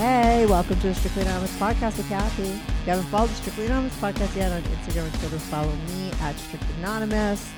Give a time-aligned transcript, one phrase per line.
[0.00, 2.44] Hey, welcome to the Strictly Anonymous podcast with Kathy.
[2.44, 6.10] If you haven't followed the Strictly Anonymous podcast yet on Instagram and Twitter, follow me
[6.22, 7.52] at Strictly Anonymous.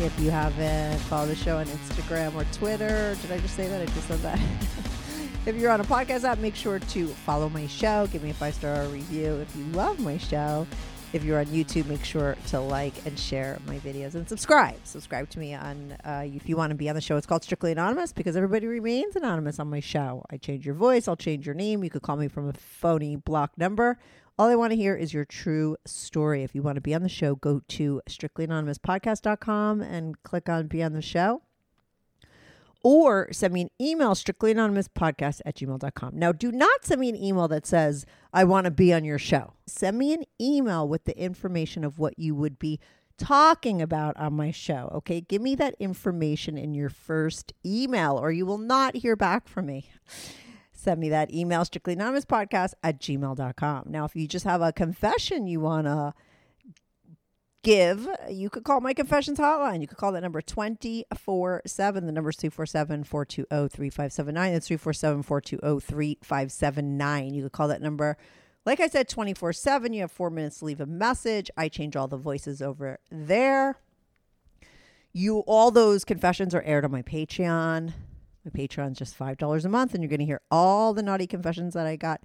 [0.00, 3.82] If you haven't followed the show on Instagram or Twitter, did I just say that?
[3.82, 4.40] I just said that.
[5.46, 8.06] if you're on a podcast app, make sure to follow my show.
[8.06, 10.66] Give me a five star review if you love my show.
[11.14, 14.74] If you're on YouTube, make sure to like and share my videos and subscribe.
[14.82, 17.16] Subscribe to me on uh, if you want to be on the show.
[17.16, 20.24] It's called Strictly Anonymous because everybody remains anonymous on my show.
[20.30, 21.84] I change your voice, I'll change your name.
[21.84, 23.96] You could call me from a phony block number.
[24.40, 26.42] All I want to hear is your true story.
[26.42, 30.82] If you want to be on the show, go to strictlyanonymouspodcast.com and click on Be
[30.82, 31.42] on the Show
[32.84, 37.48] or send me an email strictlyanonymouspodcast at gmail.com now do not send me an email
[37.48, 39.54] that says i want to be on your show.
[39.66, 42.78] Send me an email with the information of what you would be
[43.16, 45.20] talking about on my show okay?
[45.20, 49.66] Give me that information in your first email or you will not hear back from
[49.66, 49.90] me.
[50.72, 55.60] Send me that email strictlyanonymouspodcast at gmail.com now if you just have a confession you
[55.60, 56.12] want to
[57.64, 59.80] give, you could call my confessions hotline.
[59.80, 62.06] You could call that number 24 7.
[62.06, 64.52] The number is 247 420 3579.
[64.52, 67.34] That's 347 420 3579.
[67.34, 68.16] You could call that number.
[68.64, 69.92] Like I said, 24 7.
[69.92, 71.50] You have four minutes to leave a message.
[71.56, 73.78] I change all the voices over there.
[75.12, 77.92] You all those confessions are aired on my Patreon.
[78.44, 81.26] My Patreon's just five dollars a month, and you're going to hear all the naughty
[81.26, 82.20] confessions that I got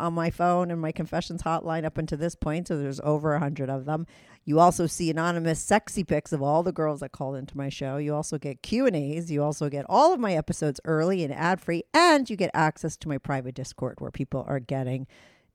[0.00, 2.68] on my phone and my confessions hotline up until this point.
[2.68, 4.06] So there's over a hundred of them.
[4.44, 7.98] You also see anonymous sexy pics of all the girls that called into my show.
[7.98, 9.30] You also get Q and A's.
[9.30, 12.96] You also get all of my episodes early and ad free, and you get access
[12.98, 15.06] to my private Discord where people are getting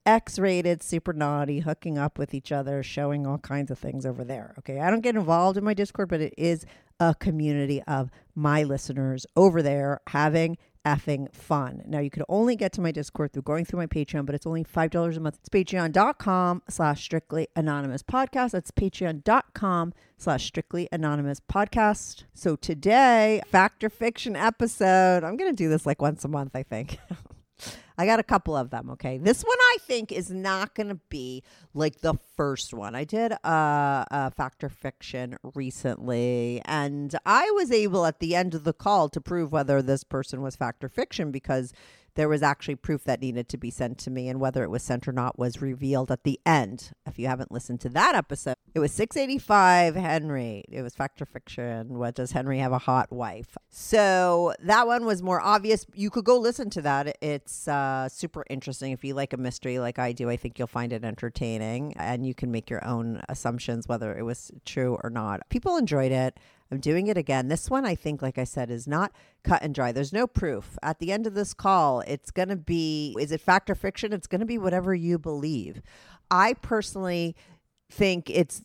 [0.06, 4.54] X-rated, super naughty, hooking up with each other, showing all kinds of things over there.
[4.60, 6.64] Okay, I don't get involved in my Discord, but it is
[7.00, 11.82] a community of my listeners over there having effing fun.
[11.86, 14.46] Now you could only get to my Discord through going through my Patreon, but it's
[14.46, 15.38] only five dollars a month.
[15.40, 18.52] It's patreon.com slash strictly anonymous podcast.
[18.52, 22.24] That's patreon.com slash strictly anonymous podcast.
[22.34, 25.24] So today, fact or fiction episode.
[25.24, 26.98] I'm gonna do this like once a month, I think.
[27.98, 28.90] I got a couple of them.
[28.90, 31.42] Okay, this one I think is not going to be
[31.74, 32.94] like the first one.
[32.94, 38.54] I did a, a fact or fiction recently, and I was able at the end
[38.54, 41.72] of the call to prove whether this person was fact or fiction because
[42.16, 44.82] there was actually proof that needed to be sent to me, and whether it was
[44.82, 46.92] sent or not was revealed at the end.
[47.06, 50.62] If you haven't listened to that episode, it was 685 Henry.
[50.68, 51.96] It was fact or fiction.
[51.96, 53.56] What does Henry have a hot wife?
[53.70, 55.86] So that one was more obvious.
[55.94, 57.16] You could go listen to that.
[57.22, 58.92] It's uh, super interesting.
[58.92, 62.26] If you like a mystery like I do, I think you'll find it entertaining, and
[62.26, 65.48] you can make your own assumptions whether it was true or not.
[65.48, 66.38] People enjoyed it.
[66.70, 67.48] I'm doing it again.
[67.48, 69.10] This one, I think, like I said, is not
[69.42, 69.90] cut and dry.
[69.90, 70.76] There's no proof.
[70.82, 74.12] At the end of this call, it's going to be is it fact or fiction?
[74.12, 75.80] It's going to be whatever you believe.
[76.30, 77.36] I personally
[77.90, 78.62] think it's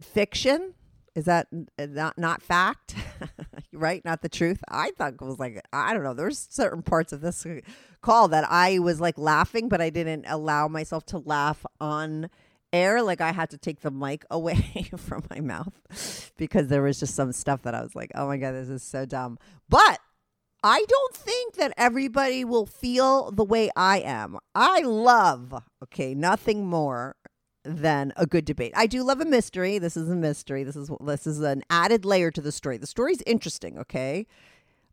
[0.00, 0.74] fiction.
[1.14, 1.48] Is that
[1.78, 2.94] uh, not not fact?
[3.72, 4.04] right?
[4.04, 4.62] Not the truth.
[4.68, 6.14] I thought it was like I don't know.
[6.14, 7.46] There's certain parts of this
[8.02, 12.28] call that I was like laughing, but I didn't allow myself to laugh on
[12.72, 16.98] air like i had to take the mic away from my mouth because there was
[16.98, 20.00] just some stuff that i was like oh my god this is so dumb but
[20.62, 26.66] i don't think that everybody will feel the way i am i love okay nothing
[26.66, 27.16] more
[27.66, 30.90] than a good debate i do love a mystery this is a mystery this is
[31.00, 34.26] this is an added layer to the story the story's interesting okay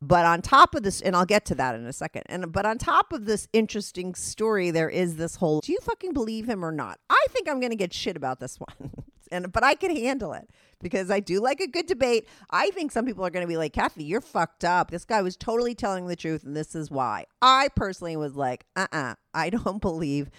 [0.07, 2.23] but on top of this, and I'll get to that in a second.
[2.25, 6.11] And but on top of this interesting story, there is this whole: Do you fucking
[6.11, 6.99] believe him or not?
[7.09, 8.91] I think I'm going to get shit about this one,
[9.31, 10.49] and but I can handle it
[10.81, 12.28] because I do like a good debate.
[12.52, 14.91] I think some people are going to be like, Kathy, you're fucked up.
[14.91, 17.26] This guy was totally telling the truth, and this is why.
[17.41, 20.29] I personally was like, uh, uh-uh, uh I don't believe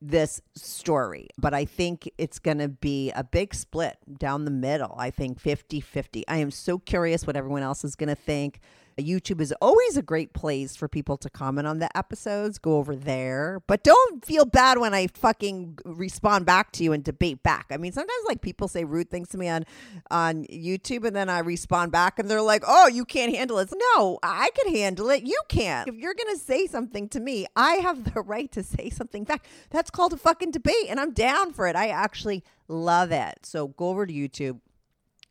[0.00, 4.94] this story, but I think it's going to be a big split down the middle.
[4.96, 6.26] I think 50 50.
[6.28, 8.60] I am so curious what everyone else is going to think
[8.98, 12.58] YouTube is always a great place for people to comment on the episodes.
[12.58, 13.62] Go over there.
[13.66, 17.66] But don't feel bad when I fucking respond back to you and debate back.
[17.70, 19.64] I mean, sometimes like people say rude things to me on
[20.10, 23.72] on YouTube and then I respond back and they're like, "Oh, you can't handle it."
[23.96, 25.22] No, I can handle it.
[25.22, 25.88] You can't.
[25.88, 29.24] If you're going to say something to me, I have the right to say something
[29.24, 29.46] back.
[29.70, 31.76] That's called a fucking debate and I'm down for it.
[31.76, 33.40] I actually love it.
[33.44, 34.60] So go over to YouTube,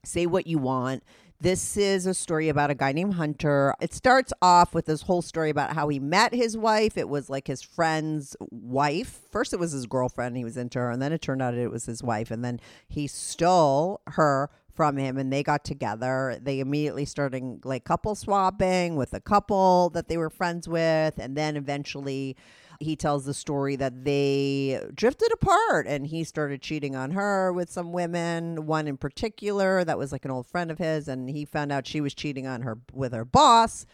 [0.03, 1.03] say what you want.
[1.39, 3.75] This is a story about a guy named Hunter.
[3.79, 6.97] It starts off with this whole story about how he met his wife.
[6.97, 9.19] It was like his friend's wife.
[9.31, 10.35] First, it was his girlfriend.
[10.35, 12.31] He was into her, and then it turned out it was his wife.
[12.31, 16.39] And then he stole her from him and they got together.
[16.41, 21.17] They immediately started like couple swapping with a couple that they were friends with.
[21.17, 22.37] And then eventually
[22.79, 27.69] he tells the story that they drifted apart and he started cheating on her with
[27.69, 31.07] some women, one in particular that was like an old friend of his.
[31.07, 33.85] And he found out she was cheating on her with her boss.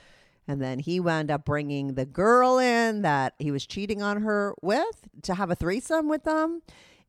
[0.48, 4.56] And then he wound up bringing the girl in that he was cheating on her
[4.62, 6.62] with to have a threesome with them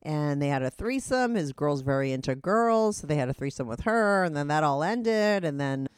[0.05, 1.35] and they had a threesome.
[1.35, 4.63] His girl's very into girls, so they had a threesome with her, and then that
[4.63, 5.89] all ended, and then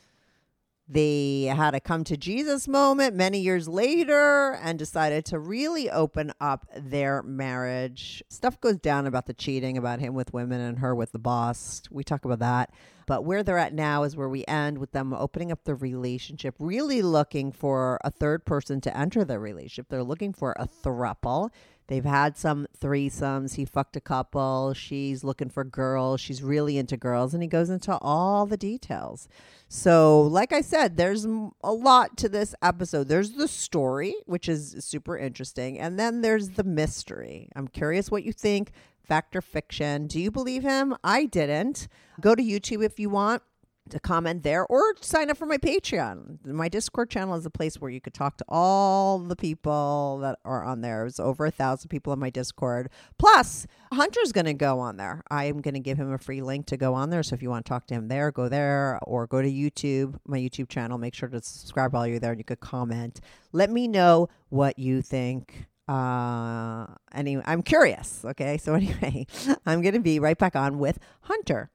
[0.88, 6.33] they had a come to Jesus moment many years later and decided to really open
[6.41, 8.23] up their marriage.
[8.29, 11.83] Stuff goes down about the cheating, about him with women and her with the boss.
[11.91, 12.71] We talk about that.
[13.06, 16.56] But where they're at now is where we end with them opening up the relationship,
[16.58, 19.87] really looking for a third person to enter the relationship.
[19.88, 21.50] They're looking for a thruple.
[21.88, 23.55] They've had some threesomes.
[23.55, 24.75] He fucked a couple.
[24.75, 26.20] She's looking for girls.
[26.20, 27.32] She's really into girls.
[27.32, 29.29] And he goes into all the details.
[29.69, 33.06] So, like I said, there's a lot to this episode.
[33.06, 35.79] There's the story, which is super interesting.
[35.79, 37.50] And then there's the mystery.
[37.55, 38.73] I'm curious what you think.
[39.06, 40.08] Fact or fiction.
[40.08, 40.97] Do you believe him?
[41.05, 41.87] I didn't.
[42.20, 43.43] Go to YouTube if you want
[43.91, 46.44] to comment there or sign up for my Patreon.
[46.44, 50.38] My Discord channel is a place where you could talk to all the people that
[50.44, 51.03] are on there.
[51.03, 52.91] There's over a thousand people on my Discord.
[53.19, 55.23] Plus, Hunter's going to go on there.
[55.31, 57.23] I am going to give him a free link to go on there.
[57.23, 60.17] So if you want to talk to him there, go there or go to YouTube,
[60.26, 60.99] my YouTube channel.
[60.99, 63.20] Make sure to subscribe while you're there and you could comment.
[63.52, 69.27] Let me know what you think uh anyway i'm curious okay so anyway
[69.67, 71.71] i'm gonna be right back on with hunter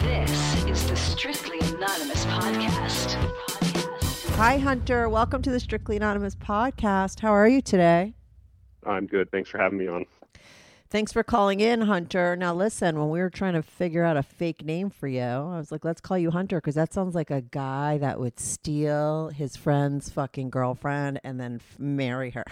[0.00, 3.14] This is the Strictly Anonymous podcast.
[4.36, 5.08] Hi, Hunter.
[5.08, 7.20] Welcome to the Strictly Anonymous podcast.
[7.20, 8.14] How are you today?
[8.86, 9.30] I'm good.
[9.30, 10.04] Thanks for having me on.
[10.94, 12.36] Thanks for calling in, Hunter.
[12.36, 15.58] Now, listen, when we were trying to figure out a fake name for you, I
[15.58, 19.30] was like, let's call you Hunter because that sounds like a guy that would steal
[19.30, 22.44] his friend's fucking girlfriend and then f- marry her.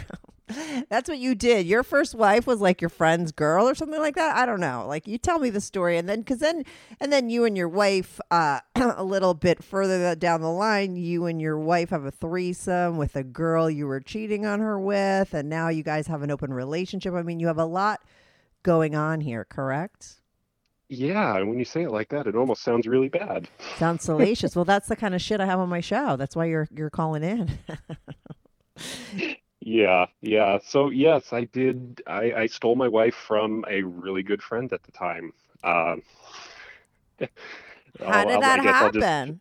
[0.89, 1.67] That's what you did.
[1.67, 4.37] Your first wife was like your friend's girl or something like that.
[4.37, 4.87] I don't know.
[4.89, 6.65] Like you tell me the story, and then because then
[6.99, 11.27] and then you and your wife, uh, a little bit further down the line, you
[11.27, 15.33] and your wife have a threesome with a girl you were cheating on her with,
[15.33, 17.15] and now you guys have an open relationship.
[17.15, 18.01] I mean, you have a lot
[18.63, 19.45] going on here.
[19.45, 20.15] Correct?
[20.89, 23.49] Yeah, and when you say it like that, it almost sounds really bad.
[23.79, 24.55] Sounds salacious.
[24.55, 26.17] well, that's the kind of shit I have on my show.
[26.17, 27.51] That's why you're you're calling in.
[29.65, 30.59] Yeah, yeah.
[30.67, 32.03] So yes, I did.
[32.09, 35.33] I, I stole my wife from a really good friend at the time.
[35.63, 36.03] Um,
[38.01, 39.41] How did I'll- that I just- happen?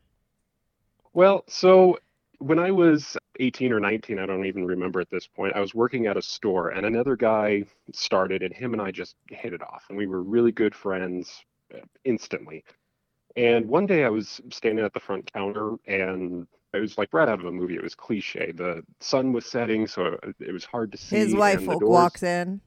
[1.13, 1.97] Well, so
[2.41, 5.75] when I was 18 or 19, I don't even remember at this point, I was
[5.75, 9.61] working at a store and another guy started, and him and I just hit it
[9.61, 11.43] off, and we were really good friends
[11.73, 12.63] uh, instantly.
[13.37, 17.29] And one day I was standing at the front counter, and it was like right
[17.29, 17.75] out of a movie.
[17.75, 18.51] It was cliche.
[18.51, 21.17] The sun was setting, so it, it was hard to see.
[21.17, 22.59] His wife doors- walks in.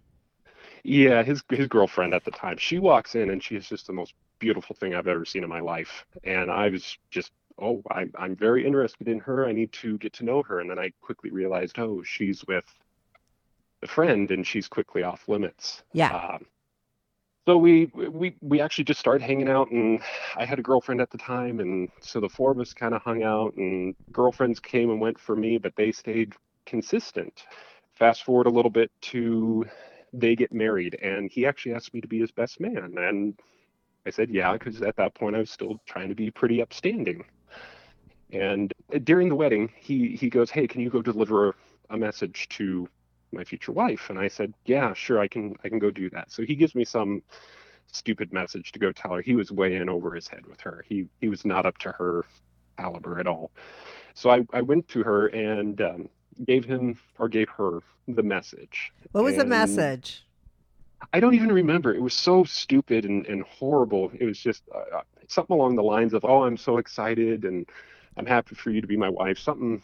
[0.84, 2.56] yeah, his his girlfriend at the time.
[2.58, 5.48] She walks in and she is just the most beautiful thing I've ever seen in
[5.48, 6.04] my life.
[6.22, 9.46] And I was just, oh, I'm I'm very interested in her.
[9.46, 10.60] I need to get to know her.
[10.60, 12.66] And then I quickly realized, oh, she's with
[13.82, 15.82] a friend and she's quickly off limits.
[15.92, 16.14] Yeah.
[16.14, 16.46] Um,
[17.46, 20.00] so we we we actually just started hanging out and
[20.36, 23.02] I had a girlfriend at the time and so the four of us kind of
[23.02, 26.32] hung out and girlfriends came and went for me, but they stayed
[26.64, 27.44] consistent.
[27.92, 29.66] Fast forward a little bit to
[30.14, 33.38] they get married and he actually asked me to be his best man and
[34.06, 37.24] i said yeah because at that point i was still trying to be pretty upstanding.
[38.32, 38.72] And
[39.04, 41.54] during the wedding he he goes hey can you go deliver
[41.90, 42.88] a message to
[43.32, 44.10] my future wife?
[44.10, 46.30] And i said yeah sure i can i can go do that.
[46.30, 47.22] So he gives me some
[47.92, 49.20] stupid message to go tell her.
[49.20, 50.84] He was way in over his head with her.
[50.88, 52.24] He he was not up to her
[52.78, 53.50] caliber at all.
[54.14, 56.08] So i i went to her and um,
[56.44, 58.92] gave him or gave her the message.
[59.12, 60.24] What was the message?
[61.12, 61.94] I don't even remember.
[61.94, 64.10] It was so stupid and, and horrible.
[64.18, 67.66] It was just uh, uh, something along the lines of, "Oh, I'm so excited and
[68.16, 69.38] I'm happy for you to be my wife.
[69.38, 69.82] Something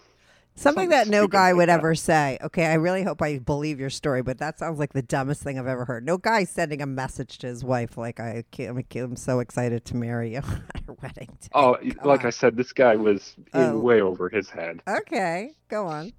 [0.56, 1.78] Something Something that no guy like would that.
[1.78, 2.36] ever say.
[2.42, 5.58] Okay, I really hope I believe your story, but that sounds like the dumbest thing
[5.58, 6.04] I've ever heard.
[6.04, 9.96] No guy sending a message to his wife like, "I can't, I'm so excited to
[9.96, 10.38] marry you
[10.74, 12.26] at wedding." day." Oh, like God.
[12.26, 13.78] I said, this guy was in Oh.
[13.78, 14.82] way over his head.
[14.88, 16.12] Okay, go on.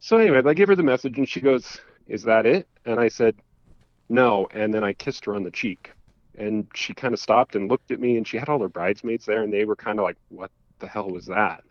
[0.00, 3.08] So anyway, I give her the message and she goes, "Is that it?" And I
[3.08, 3.36] said,
[4.08, 5.92] "No." And then I kissed her on the cheek,
[6.36, 9.26] and she kind of stopped and looked at me, and she had all her bridesmaids
[9.26, 11.64] there, and they were kind of like, "What the hell was that?"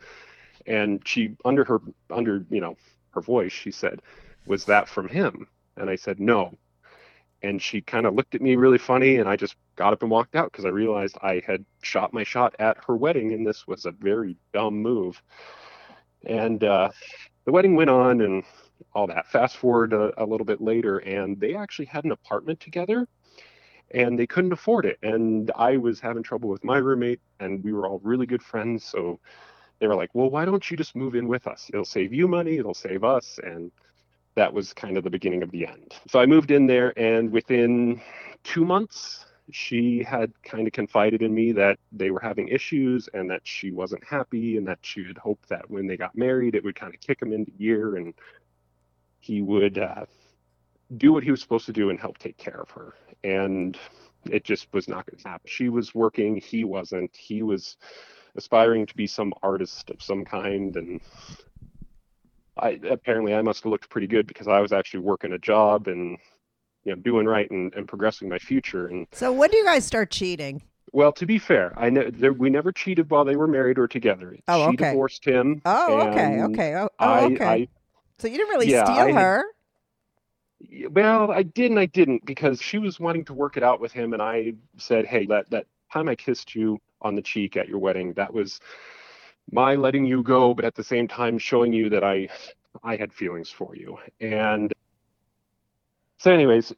[0.65, 1.79] And she, under her,
[2.09, 2.75] under you know,
[3.11, 4.01] her voice, she said,
[4.45, 6.57] "Was that from him?" And I said, "No."
[7.43, 10.11] And she kind of looked at me really funny, and I just got up and
[10.11, 13.67] walked out because I realized I had shot my shot at her wedding, and this
[13.67, 15.21] was a very dumb move.
[16.25, 16.89] And uh,
[17.45, 18.43] the wedding went on, and
[18.93, 19.27] all that.
[19.27, 23.07] Fast forward a, a little bit later, and they actually had an apartment together,
[23.91, 24.97] and they couldn't afford it.
[25.01, 28.83] And I was having trouble with my roommate, and we were all really good friends.
[28.83, 29.19] So
[29.79, 31.69] they were like, "Well, why don't you just move in with us?
[31.73, 32.57] It'll save you money.
[32.57, 33.71] It'll save us." And
[34.35, 35.95] that was kind of the beginning of the end.
[36.07, 38.01] So I moved in there, and within
[38.43, 43.29] two months, she had kind of confided in me that they were having issues and
[43.29, 46.63] that she wasn't happy and that she had hoped that when they got married, it
[46.63, 48.13] would kind of kick them into gear and
[49.19, 50.05] he would uh,
[50.97, 52.93] do what he was supposed to do and help take care of her.
[53.23, 53.77] And
[54.29, 55.47] it just was not going to happen.
[55.49, 57.15] She was working, he wasn't.
[57.15, 57.77] He was
[58.35, 61.01] aspiring to be some artist of some kind and
[62.59, 65.87] I apparently I must have looked pretty good because I was actually working a job
[65.87, 66.17] and
[66.83, 69.85] you know doing right and, and progressing my future and So when do you guys
[69.85, 70.61] start cheating?
[70.93, 73.87] well to be fair I know there, we never cheated while they were married or
[73.87, 74.75] together Oh, she okay.
[74.75, 77.45] divorced him Oh, okay, okay, oh, oh, I, okay.
[77.45, 77.67] I
[78.19, 79.43] so you didn't really yeah, steal I her.
[80.89, 84.13] well I didn't I didn't because she was wanting to work it out with him
[84.13, 87.79] and I said hey that that time I kissed you on the cheek at your
[87.79, 88.59] wedding that was
[89.51, 92.27] my letting you go but at the same time showing you that I
[92.83, 94.73] I had feelings for you and
[96.17, 96.73] so anyways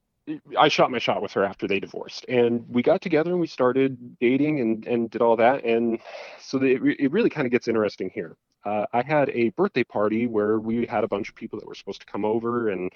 [0.57, 3.47] I shot my shot with her after they divorced and we got together and we
[3.47, 5.99] started dating and and did all that and
[6.39, 8.35] so it, it really kind of gets interesting here.
[8.65, 11.75] Uh, I had a birthday party where we had a bunch of people that were
[11.75, 12.91] supposed to come over and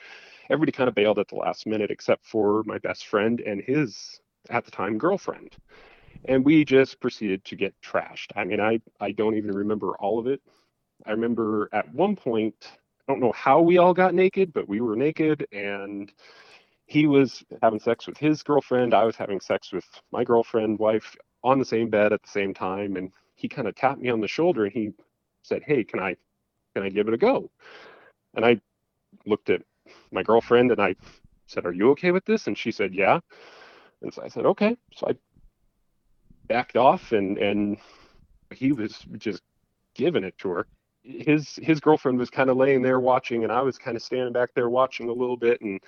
[0.50, 4.20] everybody kind of bailed at the last minute except for my best friend and his
[4.50, 5.56] at the time girlfriend.
[6.26, 8.32] And we just proceeded to get trashed.
[8.36, 10.42] I mean i i don't even remember all of it.
[11.06, 12.56] I remember at one point
[13.08, 16.12] i don't know how we all got naked but we were naked and
[16.94, 21.16] he was having sex with his girlfriend i was having sex with my girlfriend wife
[21.44, 24.22] on the same bed at the same time and he kind of tapped me on
[24.22, 24.92] the shoulder and he
[25.44, 26.16] said hey can i
[26.76, 27.50] can i give it a go
[28.36, 28.60] and i
[29.26, 29.62] looked at
[30.12, 30.96] my girlfriend and I
[31.48, 32.48] said, Are you okay with this?
[32.48, 33.20] And she said, Yeah.
[34.02, 34.76] And so I said, Okay.
[34.96, 35.16] So I
[36.48, 37.78] backed off and and
[38.54, 39.42] he was just
[39.96, 40.68] giving it to her.
[41.04, 44.34] His his girlfriend was kind of laying there watching and I was kind of standing
[44.34, 45.80] back there watching a little bit and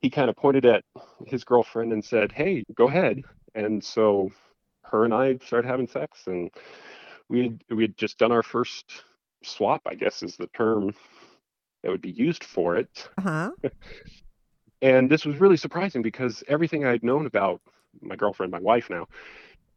[0.00, 0.84] he kind of pointed at
[1.26, 3.22] his girlfriend and said, Hey, go ahead.
[3.54, 4.30] And so
[4.84, 6.50] her and I started having sex and
[7.28, 9.04] we had, we had just done our first
[9.44, 10.94] swap, I guess is the term
[11.82, 13.08] that would be used for it.
[13.18, 13.50] Uh huh.
[14.82, 17.60] And this was really surprising because everything I'd known about
[18.00, 19.08] my girlfriend, my wife now,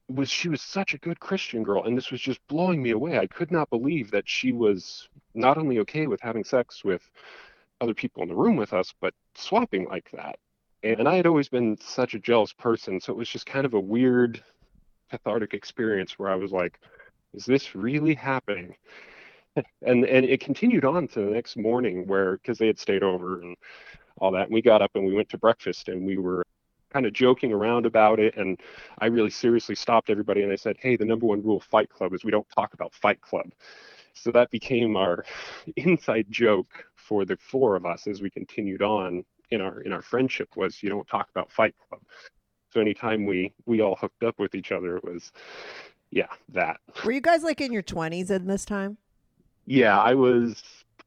[0.08, 1.84] was she was such a good Christian girl.
[1.84, 3.20] And this was just blowing me away.
[3.20, 7.10] I could not believe that she was not only okay with having sex with
[7.84, 10.38] other people in the room with us, but swapping like that.
[10.84, 13.00] And I had always been such a jealous person.
[13.00, 14.44] So it was just kind of a weird,
[15.12, 16.80] cathartic experience where I was like,
[17.34, 18.76] is this really happening?
[19.82, 23.42] and and it continued on to the next morning where because they had stayed over
[23.42, 23.56] and
[24.18, 26.44] all that and we got up and we went to breakfast and we were
[26.92, 28.60] kind of joking around about it and
[29.00, 31.90] i really seriously stopped everybody and i said hey the number one rule of fight
[31.90, 33.46] club is we don't talk about fight club
[34.14, 35.26] so that became our
[35.76, 40.02] inside joke for the four of us as we continued on in our in our
[40.02, 42.02] friendship was you don't talk about fight club
[42.72, 45.32] so anytime we we all hooked up with each other it was
[46.12, 48.98] yeah that Were you guys like in your twenties in this time?
[49.66, 50.62] yeah, I was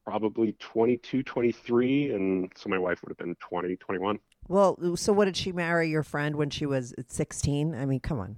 [0.06, 4.18] probably 22, 23, and so my wife would have been 20, 21.
[4.48, 7.74] Well, so what did she marry your friend when she was sixteen?
[7.74, 8.36] I mean, come on.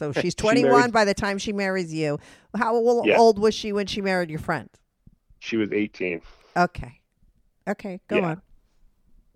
[0.00, 2.18] So she's She twenty one married- by the time she marries you.
[2.56, 3.18] How ol- Yeah.
[3.18, 4.70] old was she when she married your friend?
[5.40, 6.22] She was 18.
[6.56, 7.00] Okay.
[7.68, 8.26] Okay, go Yeah.
[8.28, 8.42] on.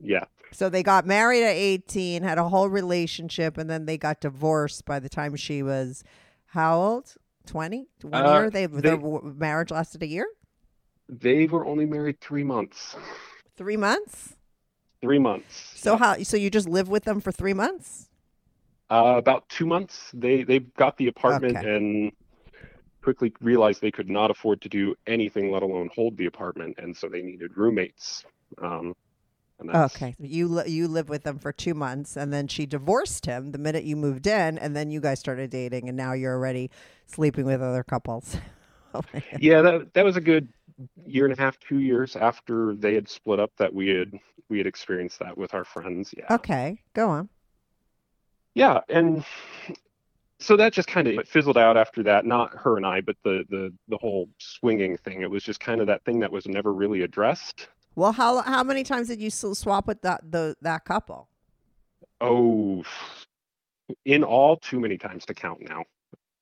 [0.01, 0.25] Yeah.
[0.53, 4.87] So they got married at 18, had a whole relationship, and then they got divorced
[4.87, 6.03] by the time she was
[6.47, 7.15] how old?
[7.47, 7.87] 20?
[8.01, 8.51] One Uh, year?
[8.51, 10.27] They, they- their marriage lasted a year?
[11.11, 12.97] They were only married three months.
[13.55, 14.35] Three months?
[15.03, 15.73] Three months.
[15.77, 16.23] So how?
[16.23, 18.09] So you just live with them for three months?
[18.91, 20.11] Uh, about two months.
[20.13, 21.77] They they got the apartment Okay.
[21.77, 22.13] and
[23.03, 26.97] quickly realized they could not afford to do anything, let alone hold the apartment, and
[26.97, 28.25] so they needed roommates.
[28.59, 28.95] Um,
[29.59, 32.67] and that's- Okay, you li- you lived with them for two months, and then she
[32.67, 36.13] divorced him the minute you moved in, and then you guys started dating, and now
[36.13, 36.71] you're already
[37.07, 38.37] sleeping with other couples.
[38.97, 39.03] Oh.
[39.41, 40.47] Yeah, that that was a good
[41.05, 44.13] year and a half, two years after they had split up that we had
[44.49, 46.15] we had experienced that with our friends.
[46.17, 46.33] Yeah.
[46.33, 47.29] okay, go on.
[48.55, 49.25] Yeah, and
[50.39, 52.25] so that just kind of fizzled out after that.
[52.25, 55.23] Not her and I, but the the the whole swinging thing.
[55.23, 57.69] It was just kind of that thing that was never really addressed.
[57.97, 61.29] Well, how how many times did you swap with that the that couple?
[62.21, 62.85] Oh,
[64.05, 65.85] in all, too many times to count now.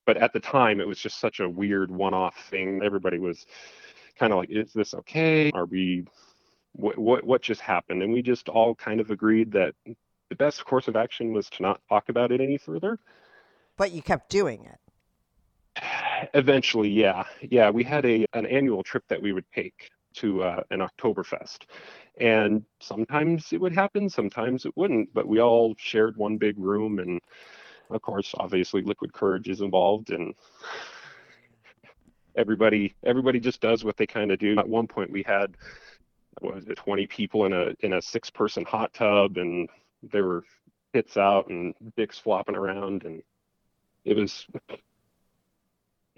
[0.05, 2.83] But at the time, it was just such a weird one-off thing.
[2.83, 3.47] Everybody was
[4.19, 5.51] kind of like, "Is this okay?
[5.53, 6.05] Are we?
[6.73, 9.75] What what what just happened?" And we just all kind of agreed that
[10.33, 12.99] the best course of action was to not talk about it any further.
[13.77, 15.83] But you kept doing it.
[16.35, 20.63] Eventually, yeah, yeah, we had a an annual trip that we would take to uh,
[20.71, 21.67] an Oktoberfest,
[22.19, 25.13] and sometimes it would happen, sometimes it wouldn't.
[25.13, 27.21] But we all shared one big room, and
[27.91, 30.35] of course, obviously, liquid courage is involved, and
[32.37, 34.59] everybody everybody just does what they kind of do.
[34.59, 35.59] At one point, we had
[36.41, 39.69] what was it, 20 people in a in a six person hot tub, and
[40.03, 40.45] there were
[40.93, 43.23] hits out and dicks flopping around, and
[44.05, 44.47] it was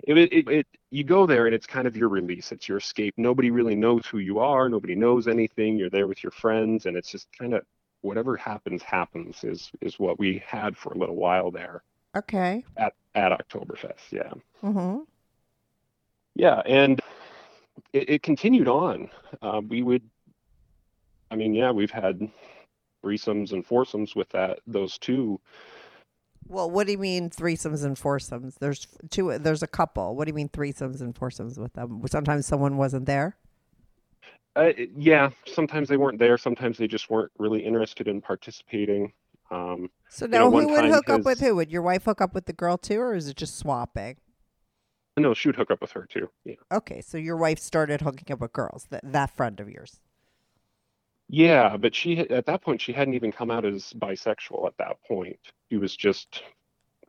[0.03, 2.53] it, it, it you go there and it's kind of your release.
[2.53, 3.15] It's your escape.
[3.17, 4.69] Nobody really knows who you are.
[4.69, 5.77] Nobody knows anything.
[5.77, 7.63] You're there with your friends and it's just kind of
[8.03, 11.83] whatever happens happens is is what we had for a little while there.
[12.17, 12.65] Okay.
[12.77, 14.33] at at oktoberfest yeah.
[14.63, 15.03] Mm-hmm.
[16.35, 17.01] yeah and
[17.93, 19.11] it, it continued on.
[19.43, 20.03] Uh, we would
[21.31, 22.29] i mean yeah we've had
[23.05, 25.41] threesomes and foursomes with that those two
[26.47, 28.57] Well, what do you mean threesomes and foursomes?
[28.61, 29.39] There's two.
[29.39, 30.15] There's a couple.
[30.15, 32.03] What do you mean threesomes and foursomes with them?
[32.07, 33.37] Sometimes someone wasn't there.
[34.57, 36.39] Uh, yeah, sometimes they weren't there.
[36.39, 39.13] Sometimes they just weren't really interested in participating.
[39.51, 41.57] Um, So know, now, one who would hook up with who?
[41.57, 44.17] Would your wife hook up with the girl too, or is it just swapping?
[45.17, 46.31] no, she would hook up with her too.
[46.45, 48.87] Yeah, Okay, so your wife started hooking up with girls.
[48.91, 50.01] That that friend of yours.
[51.29, 54.67] Yeah, but she at that point she hadn't even come out as bisexual.
[54.67, 55.39] At that point,
[55.71, 56.43] she was just.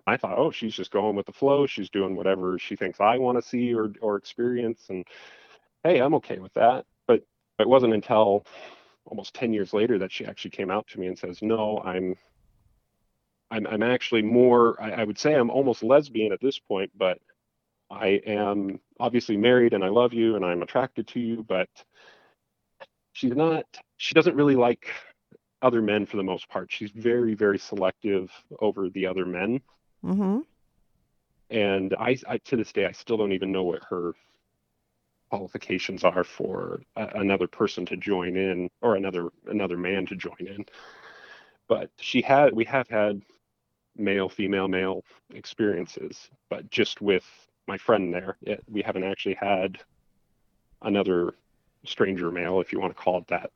[0.07, 1.65] I thought, oh, she's just going with the flow.
[1.65, 5.05] She's doing whatever she thinks I want to see or or experience, and
[5.83, 6.85] hey, I'm okay with that.
[7.07, 7.25] But
[7.59, 8.45] it wasn't until
[9.05, 12.15] almost 10 years later that she actually came out to me and says, no, I'm
[13.51, 17.19] I'm, I'm actually more, I, I would say I'm almost lesbian at this point, but
[17.91, 21.69] I am obviously married and I love you and I'm attracted to you, but
[23.15, 24.89] she's not, she doesn't really like
[25.61, 26.71] other men for the most part.
[26.71, 29.61] She's very, very selective over the other men.
[30.03, 30.39] Mm-hmm.
[31.49, 34.13] And I, I to this day, I still don't even know what her
[35.29, 40.35] qualifications are for a, another person to join in or another another man to join
[40.39, 40.65] in.
[41.67, 43.21] But she had, we have had
[43.95, 47.25] male, female, male experiences, but just with
[47.65, 49.79] my friend there, it, we haven't actually had
[50.81, 51.35] another
[51.87, 53.51] stranger male, if you want to call it that,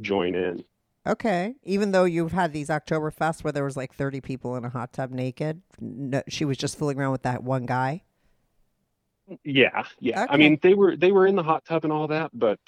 [0.00, 0.64] join in.
[1.06, 1.54] Okay.
[1.64, 4.92] Even though you've had these Oktoberfest where there was like 30 people in a hot
[4.92, 8.02] tub naked, no, she was just fooling around with that one guy.
[9.44, 10.24] Yeah, yeah.
[10.24, 10.34] Okay.
[10.34, 12.58] I mean, they were they were in the hot tub and all that, but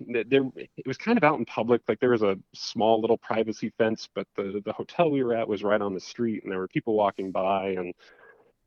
[0.00, 1.82] there it was kind of out in public.
[1.88, 5.48] Like there was a small little privacy fence, but the the hotel we were at
[5.48, 7.94] was right on the street, and there were people walking by, and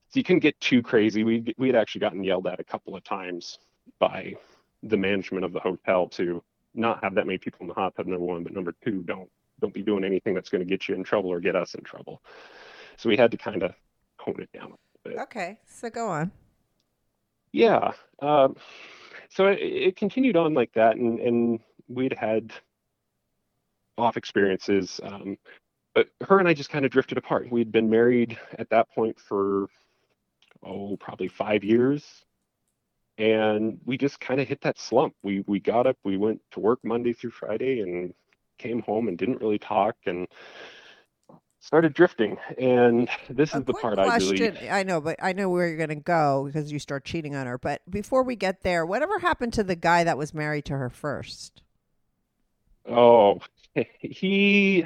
[0.10, 1.24] so you couldn't get too crazy.
[1.24, 3.60] We we had actually gotten yelled at a couple of times
[4.00, 4.36] by
[4.84, 8.08] the management of the hotel to not have that many people in the hot tub.
[8.08, 10.96] Number one, but number two, don't don't be doing anything that's going to get you
[10.96, 12.22] in trouble or get us in trouble.
[12.98, 13.74] So we had to kind of
[14.20, 15.20] hone it down a bit.
[15.20, 15.60] Okay.
[15.68, 16.32] So go on.
[17.52, 17.92] Yeah.
[18.22, 18.56] Um,
[19.30, 22.52] so it, it continued on like that, and, and we'd had
[23.98, 25.00] off experiences.
[25.04, 25.38] Um,
[25.94, 27.52] but her and I just kind of drifted apart.
[27.52, 29.68] We'd been married at that point for,
[30.64, 32.26] oh, probably five years.
[33.18, 35.14] And we just kind of hit that slump.
[35.22, 38.14] We we got up, we went to work Monday through Friday, and
[38.58, 40.28] came home and didn't really talk, and
[41.62, 42.38] started drifting.
[42.58, 44.70] And this is the part I really question.
[44.70, 47.48] I know, but I know where you're going to go because you start cheating on
[47.48, 47.58] her.
[47.58, 50.90] But before we get there, whatever happened to the guy that was married to her
[50.90, 51.62] first?
[52.90, 53.40] Oh,
[54.00, 54.86] he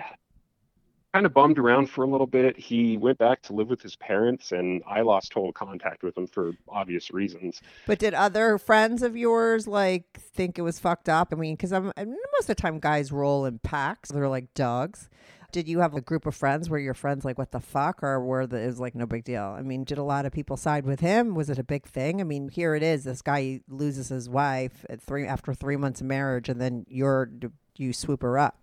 [1.16, 2.60] kind of bummed around for a little bit.
[2.60, 6.28] He went back to live with his parents, and I lost total contact with him
[6.28, 7.62] for obvious reasons.
[7.88, 11.30] But did other friends of yours like think it was fucked up?
[11.32, 14.12] I mean, because I'm most of the time guys roll in packs.
[14.12, 15.10] They're like dogs.
[15.54, 18.04] Did you have a group of friends where your friends like, what the fuck?
[18.04, 19.56] Or were the, it was like no big deal?
[19.58, 21.34] I mean, did a lot of people side with him?
[21.34, 22.20] Was it a big thing?
[22.20, 23.06] I mean, here it is.
[23.06, 27.32] This guy loses his wife at three after three months of marriage, and then you're
[27.78, 28.58] you swoop her up.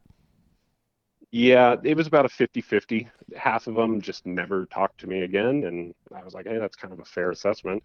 [1.35, 3.09] Yeah, it was about a 50-50.
[3.35, 6.77] Half of them just never talked to me again, and I was like, hey, that's
[6.77, 7.83] kind of a fair assessment.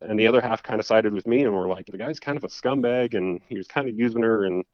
[0.00, 2.38] And the other half kind of sided with me and were like, the guy's kind
[2.38, 4.64] of a scumbag, and he was kind of using her, and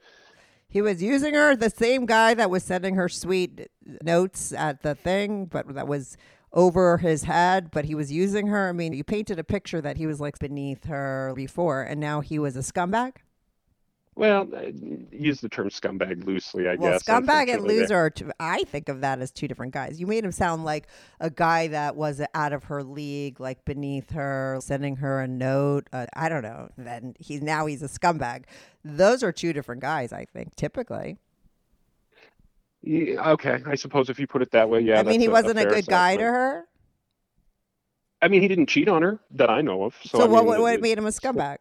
[0.69, 3.69] He was using her, the same guy that was sending her sweet
[4.03, 6.17] notes at the thing, but that was
[6.53, 8.69] over his head, but he was using her.
[8.69, 12.21] I mean, you painted a picture that he was like beneath her before, and now
[12.21, 13.15] he was a scumbag.
[14.17, 14.49] Well,
[15.11, 17.03] use the term scumbag loosely, I Well, guess.
[17.03, 18.11] scumbag and loser are.
[18.11, 19.99] Two, I think of that as two different guys.
[20.01, 20.87] You made him sound like
[21.19, 25.89] a guy that was out of her league, like beneath her, sending her a note.
[25.93, 26.69] Uh, I don't know.
[26.79, 28.45] Then he's now he's a scumbag.
[28.85, 30.13] Those are two different guys.
[30.13, 31.19] I think typically.
[32.83, 35.01] Yeah, okay, I suppose if you put it that way, yeah.
[35.01, 36.69] I mean, he wasn't a, fair good guy to her.
[38.21, 39.95] I mean, he didn't cheat on her that I know of.
[40.05, 41.59] So, So, I mean, what, what made him a scumbag?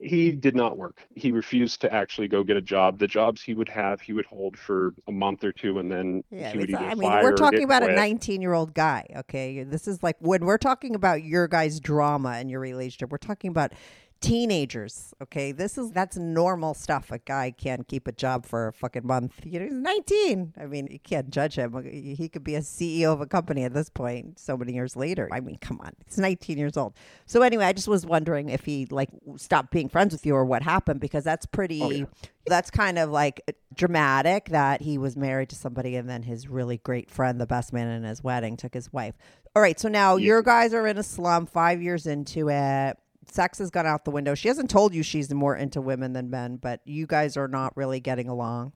[0.00, 1.00] He did not work.
[1.14, 2.98] He refused to actually go get a job.
[2.98, 6.22] The jobs he would have, he would hold for a month or two, and then
[6.30, 9.06] Yeah, he would either I mean, we're talking about a 19 year old guy.
[9.16, 13.10] Okay, this is like when we're talking about your guys' drama in your relationship.
[13.10, 13.72] We're talking about
[14.20, 15.14] teenagers.
[15.22, 17.10] Okay, this is that's normal stuff.
[17.10, 19.34] A guy can't keep a job for a fucking month.
[19.44, 20.54] You know, he's 19.
[20.60, 21.72] I mean, you can't judge him.
[21.84, 24.38] He could be a CEO of a company at this point.
[24.38, 25.28] So many years later.
[25.32, 26.94] I mean, come on, he's 19 years old.
[27.26, 30.44] So anyway, I just was wondering if he like stopped being friends with you or
[30.44, 31.82] what happened because that's pretty.
[31.82, 32.04] Oh, yeah.
[32.46, 33.42] That's kind of like
[33.74, 37.74] dramatic that he was married to somebody and then his really great friend, the best
[37.74, 39.14] man in his wedding, took his wife.
[39.54, 40.26] All right, so now Yeah.
[40.28, 42.96] your guys are in a slum, five years into it.
[43.30, 44.34] Sex has gone out the window.
[44.34, 47.76] She hasn't told you she's more into women than men, but you guys are not
[47.76, 48.72] really getting along.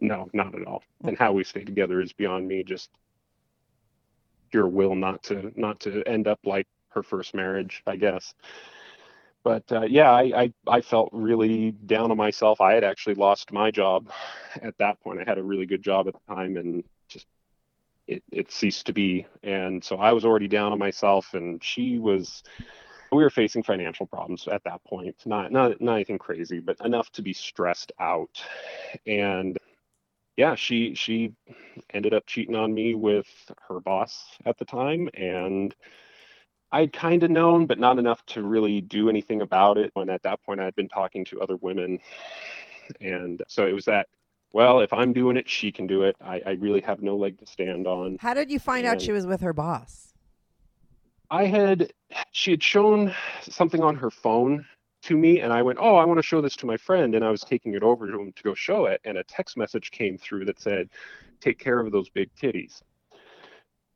[0.00, 0.82] No, not at all.
[1.04, 2.62] And how we stay together is beyond me.
[2.62, 2.90] Just
[4.52, 8.34] your will not to not to end up like her first marriage, I guess.
[9.42, 12.60] But uh, yeah, I, I I felt really down on myself.
[12.60, 14.10] I had actually lost my job
[14.62, 15.20] at that point.
[15.20, 17.26] I had a really good job at the time, and just
[18.06, 19.26] it it ceased to be.
[19.42, 22.42] And so I was already down on myself, and she was.
[23.12, 25.16] We were facing financial problems at that point.
[25.24, 28.42] Not not not anything crazy, but enough to be stressed out.
[29.06, 29.56] And
[30.36, 31.32] yeah, she she
[31.92, 33.28] ended up cheating on me with
[33.68, 35.74] her boss at the time, and
[36.72, 39.92] I'd kind of known, but not enough to really do anything about it.
[39.94, 42.00] And at that point, I had been talking to other women,
[43.00, 44.08] and so it was that.
[44.52, 46.14] Well, if I'm doing it, she can do it.
[46.20, 48.18] I, I really have no leg to stand on.
[48.20, 50.13] How did you find out she was with her boss?
[51.30, 51.92] I had
[52.32, 54.66] she had shown something on her phone
[55.02, 57.24] to me and I went, "Oh, I want to show this to my friend." And
[57.24, 59.90] I was taking it over to him to go show it and a text message
[59.90, 60.90] came through that said,
[61.40, 62.82] "Take care of those big titties."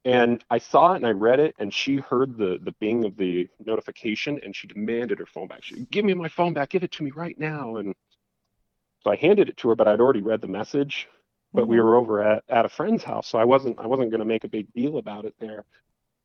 [0.05, 3.17] And I saw it and I read it and she heard the the bing of
[3.17, 5.62] the notification and she demanded her phone back.
[5.64, 6.71] She, "Give me my phone back.
[6.71, 7.95] Give it to me right now." And
[9.01, 11.09] so I handed it to her, but I'd already read the message.
[11.55, 11.85] But we Mhm.
[11.85, 14.45] were over at, at a friend's house, so I wasn't I wasn't going to make
[14.45, 15.64] a big deal about it there.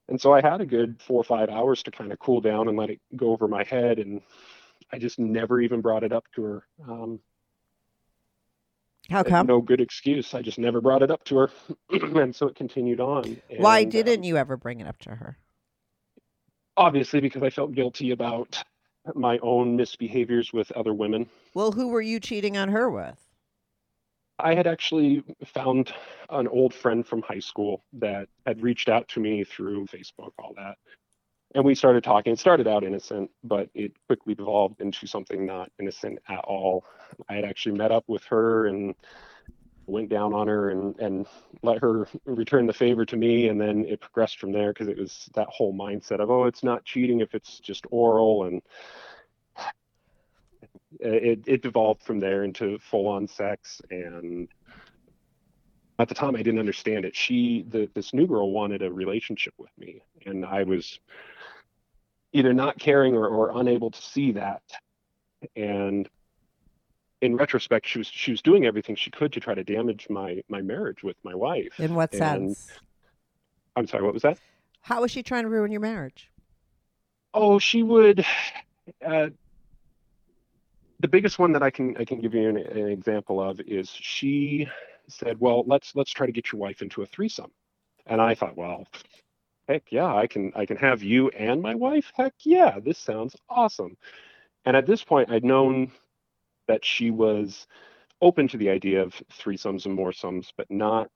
[0.10, 2.68] And so I had a good four or five hours to kind of cool down
[2.68, 4.00] and let it go over my head.
[4.00, 4.22] And
[4.92, 6.63] I just never even brought it up to her.
[6.88, 7.20] Um,
[9.10, 9.48] How come?
[9.48, 10.34] No good excuse.
[10.34, 11.52] I just never brought it up to her.
[11.89, 13.38] and so it continued on.
[13.58, 15.38] Why didn't um, you ever bring it up to her?
[16.78, 18.63] obviously, because I felt guilty about
[19.16, 21.28] my own misbehaviors with other women.
[21.54, 23.18] Well, who were you cheating on her with?
[24.43, 25.93] I had actually found
[26.29, 30.53] an old friend from high school that had reached out to me through Facebook, all
[30.58, 30.75] that.
[31.56, 32.34] And we started talking.
[32.34, 36.84] It started out innocent, but it quickly devolved into something not innocent at all.
[37.29, 38.95] I had actually met up with her and
[39.86, 41.25] went down on her and, and
[41.62, 43.47] let her return the favor to me.
[43.47, 46.63] And then it progressed from there because it was that whole mindset of, oh, it's
[46.63, 48.45] not cheating if it's just oral.
[48.45, 48.62] And
[50.99, 53.82] it, it devolved from there into full on sex.
[53.89, 54.47] And
[55.99, 57.15] at the time, I didn't understand it.
[57.15, 60.01] She, the, this new girl, wanted a relationship with me.
[60.25, 60.99] And I was
[62.32, 64.63] either not caring or, or unable to see that.
[65.56, 66.10] And
[67.21, 70.41] in retrospect, she was she was doing everything she could to try to damage my
[70.49, 71.79] my marriage with my wife.
[71.79, 72.71] In what And- sense?
[73.75, 74.38] I'm sorry, what was that?
[74.82, 76.29] How was she trying to ruin your marriage?
[77.34, 78.25] Oh, she would.
[79.03, 79.29] Uh,
[81.04, 83.89] the biggest one that I can I can give you an, an example of is
[83.89, 84.70] she
[85.10, 87.52] said, "Well, let's let's try to get your wife into a threesome,"
[88.06, 88.88] and I thought, "Well,
[89.68, 92.10] heck yeah, I can I can have you and my wife.
[92.16, 93.98] Heck yeah, this sounds awesome."
[94.63, 95.92] And at this point, I'd known
[96.70, 97.68] that she was
[98.22, 101.10] open to the idea of threesomes and more sums, but not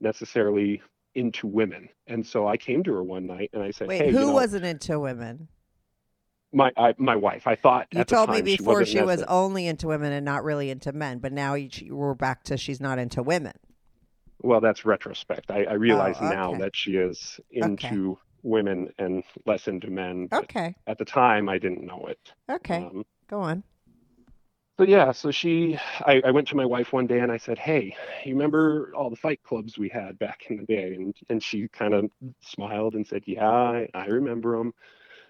[0.00, 0.80] necessarily
[1.16, 1.88] into women.
[2.06, 4.26] And so I came to her one night and I said, Wait, "Hey, who you
[4.26, 5.48] know, wasn't into women?
[6.52, 7.46] My I, my wife?
[7.46, 10.12] I thought You at told me time she before wasn't she, was only into women
[10.12, 13.54] and not really into men, but now you, we're back to she's not into women.
[14.42, 15.50] Well, that's retrospect.
[15.50, 16.64] I, I realize now Oh, okay.
[16.64, 20.28] that she is into women and less into men.
[20.32, 22.32] Okay, at the time, I didn't know it.
[22.50, 23.62] okay, Um, go on.
[24.78, 27.56] so yeah, so she, I, I went to my wife one day and I said,
[27.58, 31.40] "Hey, you remember all the fight clubs we had back in the day?" And and
[31.40, 32.10] she kind of
[32.40, 34.74] smiled and said, "Yeah, I, I remember them."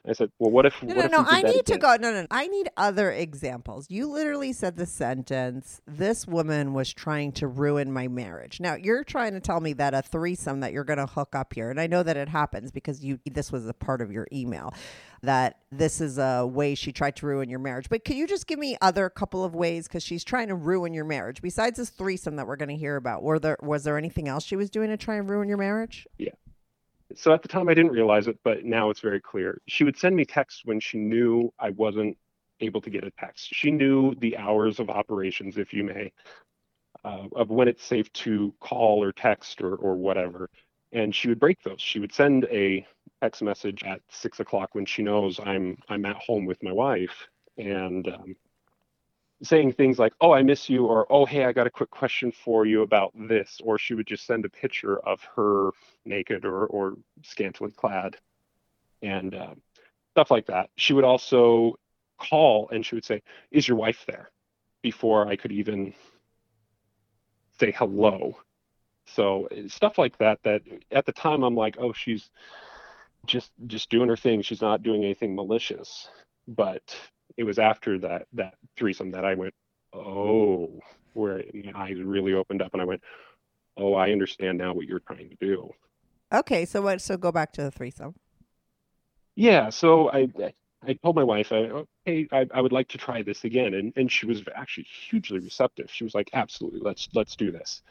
[0.08, 1.30] I said, "Well, what if No, what no, if no.
[1.30, 1.94] I need to go.
[1.94, 2.26] No, no, no.
[2.30, 3.86] I need other examples.
[3.88, 8.58] You literally said the sentence, this woman was trying to ruin my marriage.
[8.58, 11.54] Now, you're trying to tell me that a threesome that you're going to hook up
[11.54, 14.26] here, and I know that it happens because you this was a part of your
[14.32, 14.74] email,
[15.22, 17.88] that this is a way she tried to ruin your marriage.
[17.88, 20.94] But could you just give me other couple of ways because she's trying to ruin
[20.94, 23.22] your marriage besides this threesome that we're going to hear about?
[23.22, 26.08] Were there was there anything else she was doing to try and ruin your marriage?
[27.16, 29.60] So at the time, I didn't realize it, but now it's very clear.
[29.68, 32.16] She would send me texts when she knew I wasn't
[32.60, 33.48] able to get a text.
[33.52, 36.12] She knew the hours of operations, if you may,
[37.04, 40.48] uh, of when it's safe to call or text or, or whatever.
[40.92, 41.80] And she would break those.
[41.80, 42.86] She would send a
[43.22, 47.28] text message at six o'clock when she knows I'm I'm at home with my wife,
[47.56, 48.34] and um,
[49.42, 52.32] saying things like, "Oh, I miss you," or "Oh, hey, I got a quick question
[52.32, 55.70] for you about this," or she would just send a picture of her
[56.04, 58.16] naked or or scantily clad,
[59.02, 59.54] and uh,
[60.12, 60.70] stuff like that.
[60.76, 61.76] She would also
[62.18, 64.30] call and she would say, "Is your wife there?"
[64.82, 65.94] Before I could even
[67.58, 68.36] say hello.
[69.06, 70.42] So uh, stuff like that.
[70.44, 72.30] That at the time I'm like, "Oh, she's
[73.26, 74.42] just just doing her thing.
[74.42, 76.08] She's not doing anything malicious."
[76.48, 76.96] But
[77.36, 79.54] it was after that that threesome that I went,
[79.92, 80.80] "Oh,"
[81.14, 83.02] where my eyes really opened up and I went,
[83.76, 85.70] "Oh, I understand now what you're trying to do."
[86.32, 87.00] Okay, so what?
[87.00, 88.14] So go back to the threesome.
[89.34, 90.28] Yeah, so I
[90.86, 93.92] I told my wife, I, hey, I, I would like to try this again, and
[93.96, 95.90] and she was actually hugely receptive.
[95.90, 97.82] She was like, absolutely, let's let's do this.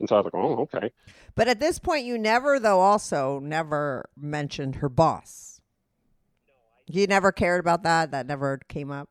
[0.00, 0.92] And so I was like, oh, okay.
[1.34, 5.57] But at this point, you never, though, also never mentioned her boss.
[6.88, 8.10] You never cared about that.
[8.12, 9.08] That never came up.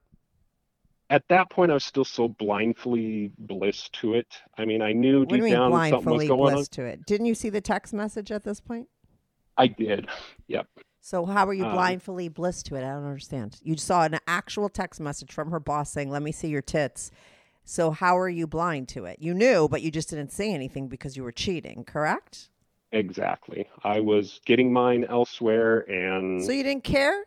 [1.09, 4.27] At that point, I was still so blindly bliss to it.
[4.57, 6.65] I mean, I knew What do deep you mean down something was going on.
[6.65, 7.05] to it?
[7.05, 8.89] Didn't you see the text message at this point?
[9.55, 10.07] I did.
[10.47, 10.67] Yep.
[10.99, 12.79] So how were you Um, blindfully bliss to it?
[12.79, 13.57] I don't understand.
[13.63, 17.09] You saw an actual text message from her boss saying, "Let me see your tits."
[17.63, 19.19] So how are you blind to it?
[19.21, 21.85] You knew, but you just didn't say anything because you were cheating.
[21.85, 22.49] Correct?
[22.91, 23.67] Exactly.
[23.83, 27.23] I was getting mine elsewhere, and So you didn't care?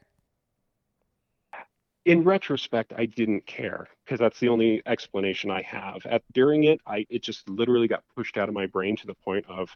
[2.05, 6.05] In retrospect, I didn't care because that's the only explanation I have.
[6.07, 9.15] At during it, I it just literally got pushed out of my brain to the
[9.15, 9.75] point of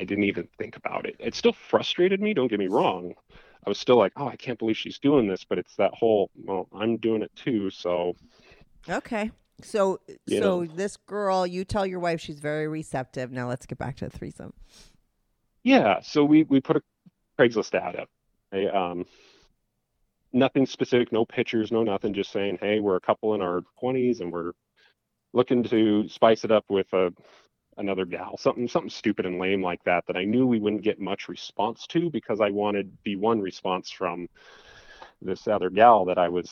[0.00, 1.16] I didn't even think about it.
[1.18, 2.34] It still frustrated me.
[2.34, 3.14] Don't get me wrong.
[3.66, 6.30] I was still like, oh, I can't believe she's doing this, but it's that whole,
[6.36, 7.70] well, I'm doing it too.
[7.70, 8.16] So
[8.88, 9.30] Okay.
[9.62, 10.66] So You so know.
[10.66, 13.32] this girl, you tell your wife she's very receptive.
[13.32, 14.52] Now let's get back to the threesome.
[15.64, 16.82] yeah, so we we put a
[17.38, 18.08] Craigslist ad up.
[18.52, 19.06] I, um,
[20.36, 22.14] nothing specific, no pictures, no nothing.
[22.14, 24.52] Just saying, hey, we're a couple in our 20s and we're
[25.32, 27.12] looking to spice it up with a
[27.78, 30.04] another gal, something something stupid and lame like that.
[30.06, 33.90] That I knew we wouldn't get much response to because I wanted the one response
[33.90, 34.28] from
[35.20, 36.50] this other gal that I was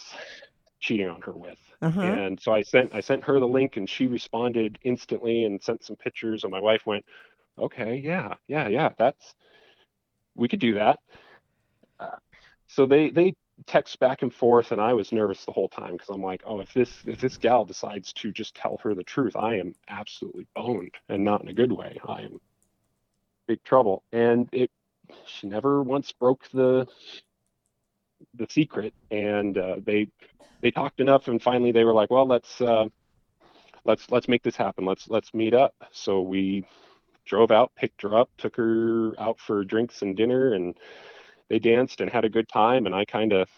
[0.81, 1.59] cheating on her with.
[1.81, 2.01] Uh-huh.
[2.01, 5.85] And so I sent I sent her the link and she responded instantly and sent
[5.85, 7.05] some pictures and my wife went,
[7.59, 9.35] "Okay, yeah, yeah, yeah, that's
[10.35, 10.99] we could do that."
[12.01, 12.17] Uh,
[12.67, 13.35] so they they
[13.67, 16.61] text back and forth and I was nervous the whole time because I'm like, "Oh,
[16.61, 20.47] if this if this gal decides to just tell her the truth, I am absolutely
[20.55, 21.99] boned and not in a good way.
[22.07, 22.41] I am
[23.47, 24.71] big trouble." And it
[25.27, 26.87] she never once broke the
[28.35, 30.09] the secret and uh, they
[30.61, 32.87] they talked enough and finally they were like well let's uh,
[33.85, 36.65] let's let's make this happen let's let's meet up so we
[37.27, 40.75] drove out picked her up took her out for drinks and dinner and
[41.49, 43.49] they danced and had a good time and i kind of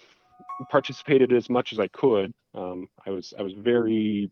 [0.70, 2.33] participated as much as i could.
[2.55, 4.31] Um, i was i was very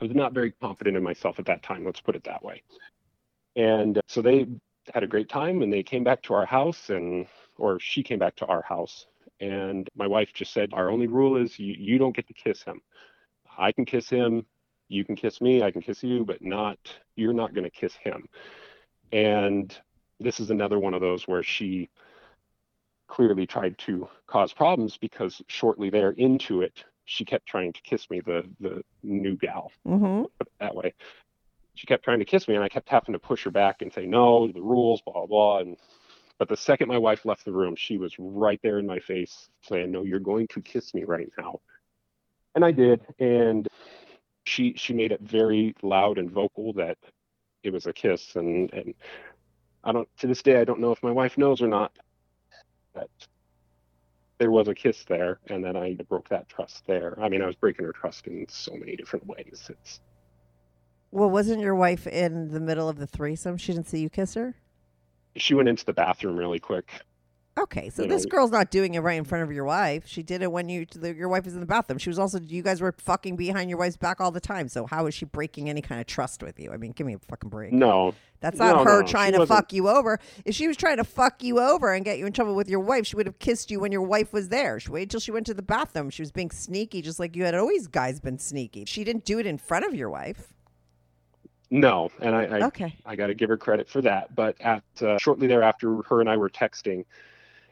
[0.00, 2.62] i was not very confident in myself at that time let's put it that way.
[3.56, 4.46] And uh, so they
[4.92, 8.18] had a great time and they came back to our house and or she came
[8.18, 9.06] back to our house
[9.40, 12.62] and my wife just said our only rule is you, you don't get to kiss
[12.62, 12.80] him.
[13.58, 14.44] I can kiss him
[14.88, 16.78] you can kiss me i can kiss you but not
[17.16, 18.26] you're not going to kiss him.
[19.12, 19.76] And
[20.20, 21.88] this is another one of those where she
[23.14, 28.10] clearly tried to cause problems because shortly there into it she kept trying to kiss
[28.10, 30.24] me, the the new gal, Mm-hmm.
[30.58, 30.94] that way.
[31.76, 33.92] She kept trying to kiss me, and I kept having to push her back and
[33.92, 35.58] say no, the rules, blah blah blah.
[35.58, 35.76] And
[36.38, 39.48] but the second my wife left the room, she was right there in my face
[39.62, 41.60] saying, "No, you're going to kiss me right now."
[42.56, 43.68] And I did, and
[44.44, 46.98] she she made it very loud and vocal that
[47.62, 48.92] it was a kiss, and and
[49.84, 51.92] I don't to this day I don't know if my wife knows or not
[52.94, 53.10] that
[54.38, 57.18] there was a kiss there, and then I broke that trust there.
[57.20, 59.68] I mean, I was breaking her trust in so many different ways.
[59.70, 60.00] It's
[61.10, 63.56] Well, wasn't your wife in the middle of the threesome?
[63.56, 64.56] She didn't see you kiss her?
[65.36, 66.90] she went into the bathroom really quick.
[67.56, 70.08] Okay, so You this know- girl's not doing it right in front of your wife.
[70.08, 71.98] She did it when you the, your wife was in the bathroom.
[71.98, 74.66] She was also you guys were fucking behind your wife's back all the time.
[74.68, 76.72] So how is she breaking any kind of trust with you?
[76.72, 77.72] I mean, give me a fucking break.
[77.72, 80.18] No, That's not No, her no, trying to wasn't- fuck you over.
[80.44, 82.80] If she was trying to fuck you over and get you in trouble with your
[82.80, 84.80] wife, she would have kissed you when your wife was there.
[84.80, 86.10] She waited till she went to the bathroom.
[86.10, 88.84] She was being sneaky, just like you had always guys been sneaky.
[88.86, 90.52] She didn't do it in front of your wife.
[91.70, 92.96] no, and I I, Okay.
[93.06, 94.34] I got to give her credit for that.
[94.34, 97.04] But at uh, shortly thereafter, her and I were texting,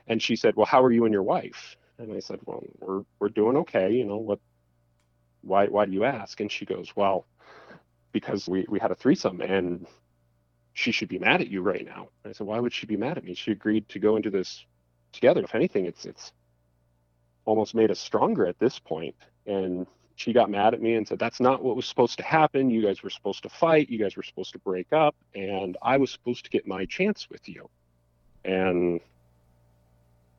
[0.06, 3.02] and she said, "Well, how are you and your wife?" And I said, "Well, we're
[3.18, 3.92] we're doing okay.
[3.92, 4.40] You know what?
[5.42, 7.26] Why why do you ask?" And she goes, "Well,
[8.12, 9.86] because we we had a threesome and."
[10.74, 12.08] She should be mad at you right now.
[12.24, 13.34] I said, "Why would she be mad at me?
[13.34, 14.64] She agreed to go into this
[15.12, 15.42] together.
[15.42, 16.32] If anything, it's it's
[17.44, 19.86] almost made us stronger at this point." And
[20.16, 22.70] she got mad at me and said, That's not what was supposed to happen.
[22.70, 23.88] You guys were supposed to fight.
[23.88, 25.14] You guys were supposed to break up.
[25.34, 27.68] And I was supposed to get my chance with you.
[28.44, 29.00] And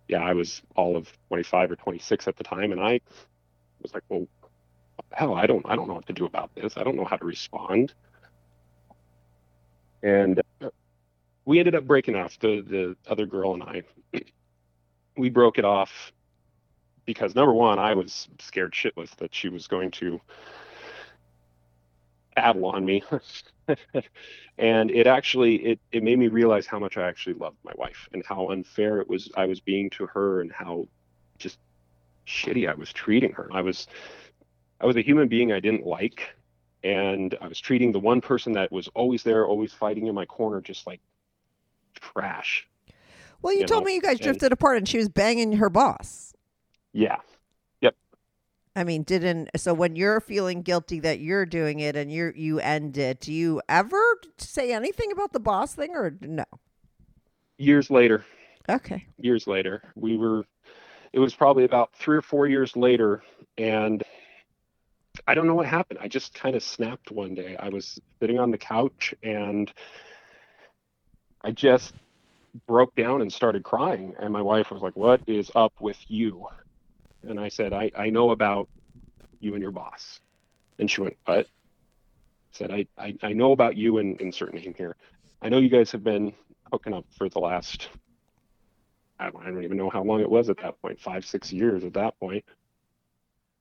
[0.08, 2.72] yeah, I was all of 25 or 26 at the time.
[2.72, 3.00] And I
[3.82, 4.28] was like, Well,
[5.12, 6.78] hell, I don't, I don't know what to do about this.
[6.78, 7.94] I don't know how to respond.
[10.02, 10.70] And uh,
[11.46, 13.84] we ended up breaking off the, the other girl and I,
[15.18, 16.12] we broke it off
[17.06, 20.20] because number one, I was scared shitless that she was going to
[22.36, 23.04] tattle on me.
[24.58, 28.08] and it actually it, it made me realize how much I actually loved my wife
[28.14, 30.88] and how unfair it was I was being to her and how
[31.38, 31.60] just
[32.28, 33.50] shitty I was treating her.
[33.52, 33.88] I was
[34.82, 36.30] I was a human being I didn't like
[36.84, 40.26] and I was treating the one person that was always there, always fighting in my
[40.26, 41.00] corner just like
[41.96, 42.68] trash.
[43.42, 45.54] Well, you, You told know, me you guys and- drifted apart and she was banging
[45.54, 46.34] her boss.
[46.94, 47.18] Yeah.
[48.76, 52.60] I mean, didn't so when you're feeling guilty that you're doing it and you you
[52.60, 54.02] end it, do you ever
[54.38, 56.46] say anything about the boss thing or no?
[57.58, 58.26] Years later,
[58.70, 59.08] Okay.
[59.18, 59.84] years later.
[59.96, 60.46] We were,
[61.14, 63.24] it was probably about three or four years later,
[63.58, 64.04] and
[65.28, 66.00] I don't know what happened.
[66.02, 67.56] I just kind of snapped one day.
[67.60, 69.72] I was sitting on the couch and
[71.42, 71.94] I just
[72.68, 74.16] broke down and started crying.
[74.20, 76.48] And my wife was like, What is up with you?
[77.28, 78.70] And I said, I, I know about
[79.40, 80.20] you and your boss.
[80.80, 81.46] And she went, What?
[81.46, 81.46] I
[82.52, 84.96] said, I, I, I know about you and insert name here.
[85.42, 86.34] I know you guys have been
[86.72, 87.90] hooking up for the last
[89.20, 91.52] I don't, I don't even know how long it was at that point, five, six
[91.54, 92.44] years at that point.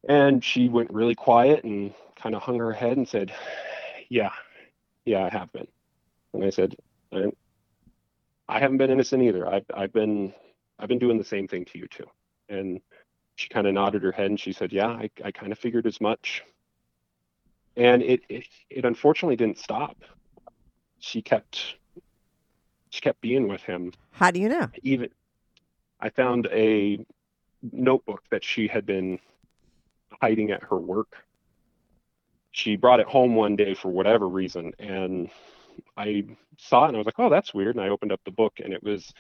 [0.08, 3.32] And she went really quiet and kind of hung her head and said,
[4.08, 4.32] Yeah,
[5.04, 5.68] yeah, I have been.
[6.34, 6.74] And I said,
[7.12, 7.26] I,
[8.48, 9.46] I haven't been innocent either.
[9.46, 10.34] I've, I've been,
[10.78, 12.06] I've been doing the same thing to you too.
[12.48, 12.80] And
[13.42, 15.86] she kind of nodded her head and she said, Yeah, I, I kind of figured
[15.86, 16.44] as much.
[17.76, 19.96] And it, it, it unfortunately didn't stop.
[21.00, 21.76] She kept,
[22.90, 24.68] she kept being with him How do you know?
[24.84, 25.08] even
[25.98, 27.04] I found a
[27.72, 29.18] notebook that she had been
[30.20, 31.24] hiding at her work.
[32.52, 35.30] She brought it home one day for whatever reason, and
[35.96, 36.24] I
[36.58, 38.54] saw it and I was like, "Oh, that's weird." And I opened up the book,
[38.62, 39.10] and it was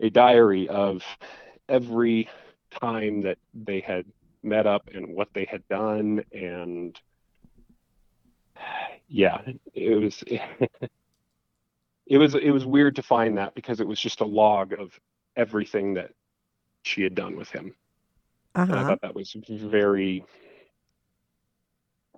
[0.00, 1.02] a diary of
[1.68, 2.28] every
[2.80, 4.06] time that they had
[4.42, 6.98] met up and what they had done, and
[9.08, 9.40] yeah,
[9.74, 10.22] it was.
[12.06, 14.98] It was it was weird to find that because it was just a log of
[15.36, 16.10] everything that
[16.82, 17.74] she had done with him.
[18.54, 20.24] Uh And I thought that was very,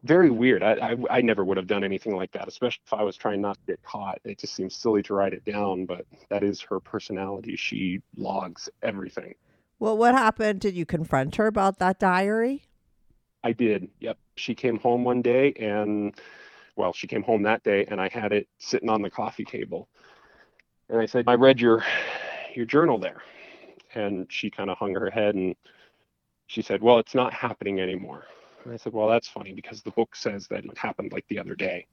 [0.03, 0.63] very weird.
[0.63, 3.41] I, I, I never would have done anything like that, especially if I was trying
[3.41, 4.21] not to get caught.
[4.25, 7.57] It just seems silly to write it down, but that is her personality.
[7.57, 9.35] She logs everything.
[9.85, 10.63] Well, what happened?
[10.63, 12.63] Did you confront her about that diary?
[13.43, 13.91] I did.
[14.01, 14.17] Yep.
[14.37, 16.19] She came home one day and,
[16.75, 19.91] well, she came home that day and I had it sitting on the coffee table.
[20.89, 21.85] And I said, I read your,
[22.55, 23.21] your journal there.
[23.95, 25.55] And she kind of hung her head and
[26.47, 28.25] she said, Well, it's not happening anymore.
[28.65, 31.41] And I said, Well, that's funny because the book says that it happened like the
[31.41, 31.87] other day.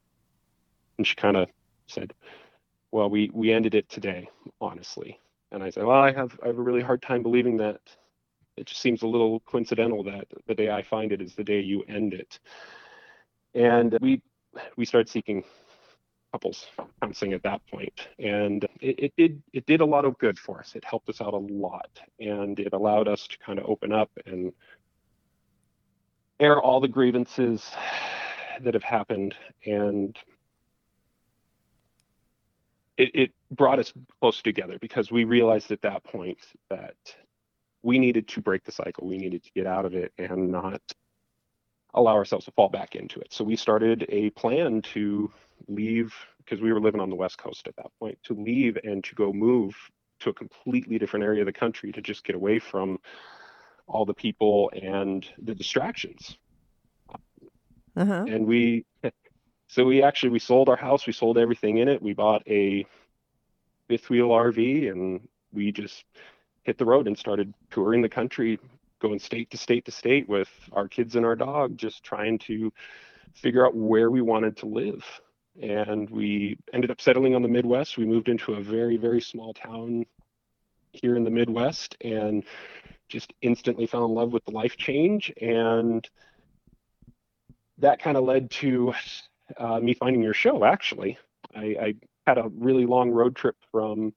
[0.98, 1.50] And she kind of
[1.88, 2.14] said,
[2.94, 4.30] Well, we, we ended it today,
[4.62, 5.20] honestly.
[5.52, 7.80] And I said, Well, I have I have a really hard time believing that
[8.58, 11.60] it just seems a little coincidental that the day I find it is the day
[11.60, 12.40] you end it.
[13.54, 14.22] And we
[14.78, 15.44] we started seeking
[16.32, 16.68] couples
[17.02, 20.60] counseling at that point, and it, it did it did a lot of good for
[20.60, 20.76] us.
[20.76, 21.90] It helped us out a lot,
[22.20, 24.54] and it allowed us to kind of open up and
[26.40, 27.72] air all the grievances
[28.62, 29.36] that have happened
[29.66, 30.18] and
[32.98, 36.40] it, it brought us close together because we realized at that point
[36.70, 36.96] that
[37.84, 39.08] we needed to break the cycle.
[39.08, 40.82] We needed to get out of it and not
[41.94, 43.34] allow ourselves to fall back into it.
[43.34, 45.32] So we started a plan to
[45.68, 49.04] leave because we were living on the west coast at that point to leave and
[49.04, 49.76] to go move
[50.22, 52.98] to a completely different area of the country to just get away from
[53.88, 56.38] all the people and the distractions.
[57.98, 58.24] Uh-huh.
[58.26, 58.86] and we
[59.68, 62.02] so we actually we sold our house we sold everything in it.
[62.02, 62.86] We bought a
[63.92, 66.06] fifth wheel rv and we just
[66.64, 68.58] hit the road and started touring the country
[69.02, 72.72] going state to state to state with our kids and our dog just trying to
[73.34, 75.04] figure out where we wanted to live.
[75.62, 77.98] And we ended up settling on the midwest.
[77.98, 80.06] We moved into a very very small town
[80.94, 82.46] here in the midwest and
[83.10, 85.34] just instantly fell in love with the life change.
[85.42, 86.08] And
[87.80, 88.94] that kind of led to
[89.58, 90.64] uh, me finding your show.
[90.64, 91.18] Actually,
[91.54, 91.96] I, I
[92.28, 94.14] had a really long road trip from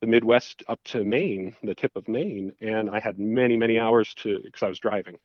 [0.00, 4.14] the Midwest up to Maine, the tip of Maine, and I had many, many hours
[4.16, 5.16] to because I was driving.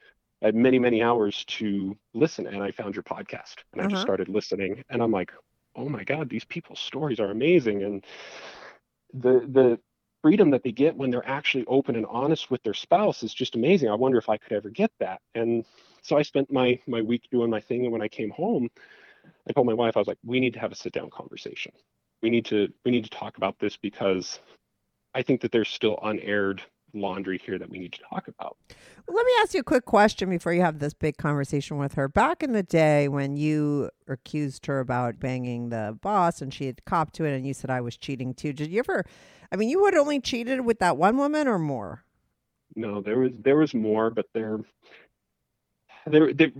[0.41, 3.99] I had many, many hours to listen, and I found your podcast, and I Uh-huh.
[3.99, 5.31] just started listening, and I'm like,
[5.75, 8.05] oh my god, these people's stories are amazing, and
[9.13, 9.79] the the
[10.21, 13.55] freedom that they get when they're actually open and honest with their spouse is just
[13.55, 13.89] amazing.
[13.89, 15.65] I wonder if I could ever get that, and
[16.01, 18.69] so I spent my my week doing my thing, and when I came home,
[19.49, 21.71] I told my wife I was like, we need to have a sit down conversation.
[22.23, 24.39] We need to we need to talk about this because
[25.13, 26.63] I think that there's still unaired
[26.95, 28.55] laundry here that we need to talk about.
[29.07, 32.07] Let me ask you a quick question before you have this big conversation with her.
[32.07, 36.85] Back in the day when you accused her about banging the boss and she had
[36.85, 39.03] copped to it and you said I was cheating too, did you ever
[39.51, 42.05] I mean you had only cheated with that one woman or more?
[42.75, 44.59] No, there was there was more, but they're
[46.07, 46.51] they're they're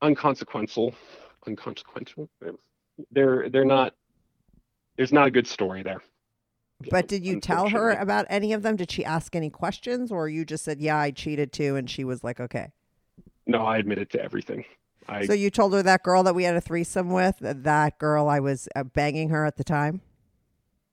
[0.00, 0.94] unconsequential,
[1.46, 2.28] unconsequential.
[3.10, 3.94] They're they're not.
[4.96, 6.02] There's not a good story there.
[6.90, 8.76] But did you tell her about any of them?
[8.76, 12.04] Did she ask any questions or you just said, "Yeah, I cheated too," and she
[12.04, 12.72] was like, "Okay."
[13.46, 14.64] No, I admitted to everything.
[15.08, 18.28] I So you told her that girl that we had a threesome with, that girl
[18.28, 20.00] I was uh, banging her at the time?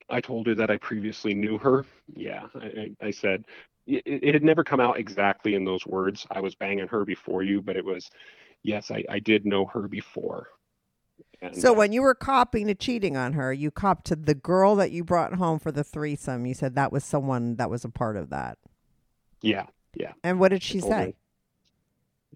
[0.09, 1.85] I told her that I previously knew her.
[2.13, 3.45] Yeah, I, I I said
[3.87, 6.27] it, it had never come out exactly in those words.
[6.31, 8.09] I was banging her before you, but it was
[8.63, 10.47] yes, I, I did know her before.
[11.53, 14.91] So when you were copping to cheating on her, you copped to the girl that
[14.91, 16.45] you brought home for the threesome.
[16.45, 18.57] You said that was someone that was a part of that.
[19.41, 19.65] yeah,
[19.95, 20.13] yeah.
[20.23, 21.05] And what did she say?
[21.05, 21.13] her.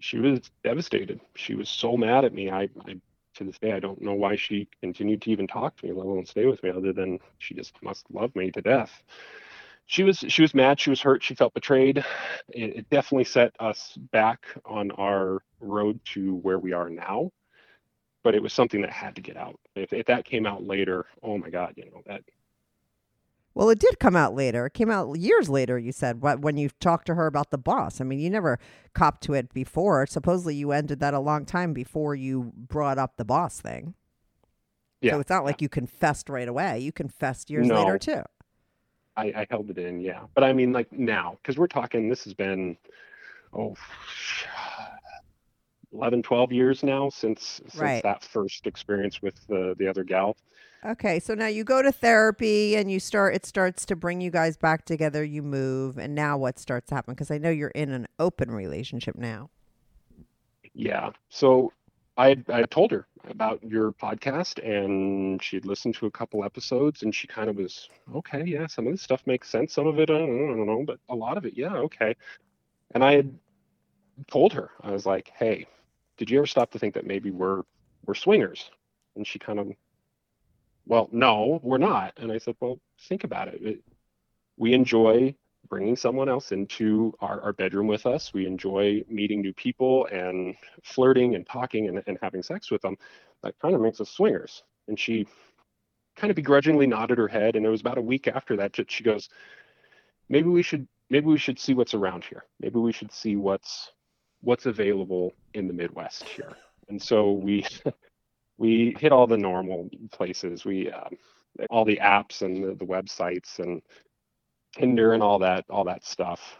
[0.00, 1.20] She was devastated.
[1.36, 2.50] She was so mad at me.
[2.50, 2.96] I, I
[3.36, 6.06] to this day I don't know why she continued to even talk to me, let
[6.06, 9.02] alone stay with me, other than she just must love me to death.
[9.86, 10.80] She was she was mad.
[10.80, 11.22] She was hurt.
[11.22, 11.98] She felt betrayed.
[12.48, 17.30] It, it definitely set us back on our road to where we are now.
[18.26, 19.56] But it was something that had to get out.
[19.76, 22.22] If, if that came out later, oh my God, you know that
[23.54, 24.66] Well, it did come out later.
[24.66, 27.56] It came out years later, you said, what, when you talked to her about the
[27.58, 28.00] boss.
[28.00, 28.58] I mean, you never
[28.94, 30.04] copped to it before.
[30.08, 33.94] Supposedly you ended that a long time before you brought up the boss thing.
[35.00, 35.12] yeah.
[35.12, 36.80] So it's not like you confessed right away.
[36.80, 37.76] You confessed years No.
[37.76, 38.22] later, too.
[39.16, 40.22] I, I held it in, yeah.
[40.34, 42.76] But I mean, like now, because we're talking, this has been,
[43.52, 43.76] oh,
[45.96, 48.02] 11, 12 years now since since Right.
[48.02, 50.36] that first experience with the the other gal.
[50.84, 54.30] Okay, so now you go to therapy and you start it starts to bring you
[54.30, 57.70] guys back together, you move, and now what starts to happen because I know you're
[57.70, 59.50] in an open relationship now.
[60.74, 61.10] Yeah.
[61.28, 61.72] So
[62.16, 67.14] I I told her about your podcast, and she'd listened to a couple episodes, and
[67.14, 68.44] she kind of was okay.
[68.44, 69.72] Yeah, some of this stuff makes sense.
[69.72, 71.74] Some of it, I don't, know, I don't know, but a lot of it, yeah,
[71.74, 72.14] okay.
[72.92, 73.36] And I had
[74.28, 75.66] told her, I was like, hey,
[76.16, 77.62] did you ever stop to think that maybe we're
[78.04, 78.70] we're swingers?
[79.16, 79.72] And she kind of,
[80.86, 82.12] well, no, we're not.
[82.18, 83.60] And I said, well, think about it.
[83.62, 83.84] it
[84.56, 85.34] we enjoy
[85.68, 88.32] bringing someone else into our, our bedroom with us.
[88.32, 92.96] We enjoy meeting new people and flirting and talking and, and having sex with them.
[93.42, 94.62] That kind of makes us swingers.
[94.88, 95.26] And she
[96.14, 97.56] kind of begrudgingly nodded her head.
[97.56, 99.28] And it was about a week after that that she goes,
[100.28, 102.44] maybe we should maybe we should see what's around here.
[102.60, 103.92] Maybe we should see what's
[104.46, 106.52] what's available in the Midwest here.
[106.88, 107.66] And so we
[108.58, 110.64] we hit all the normal places.
[110.64, 111.16] We um,
[111.70, 113.82] all the apps and the, the websites and
[114.72, 116.58] Tinder and all that all that stuff.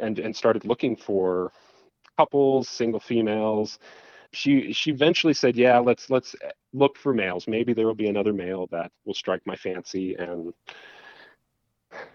[0.00, 1.52] and and started looking for
[2.18, 3.78] couples, single females.
[4.32, 6.36] She she eventually said, "Yeah, let's let's
[6.74, 7.48] look for males.
[7.48, 10.52] Maybe there will be another male that will strike my fancy." And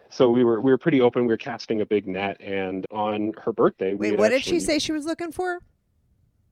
[0.09, 1.23] so we were we were pretty open.
[1.23, 4.79] We were casting a big net, and on her birthday, Wait, what did she say
[4.79, 5.59] she was looking for?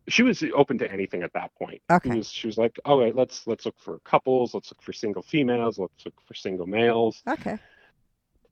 [0.09, 1.81] She was open to anything at that point.
[1.89, 2.09] Okay.
[2.09, 4.53] She was, she was like, "All right, let's let's look for couples.
[4.53, 5.79] Let's look for single females.
[5.79, 7.57] Let's look for single males." Okay.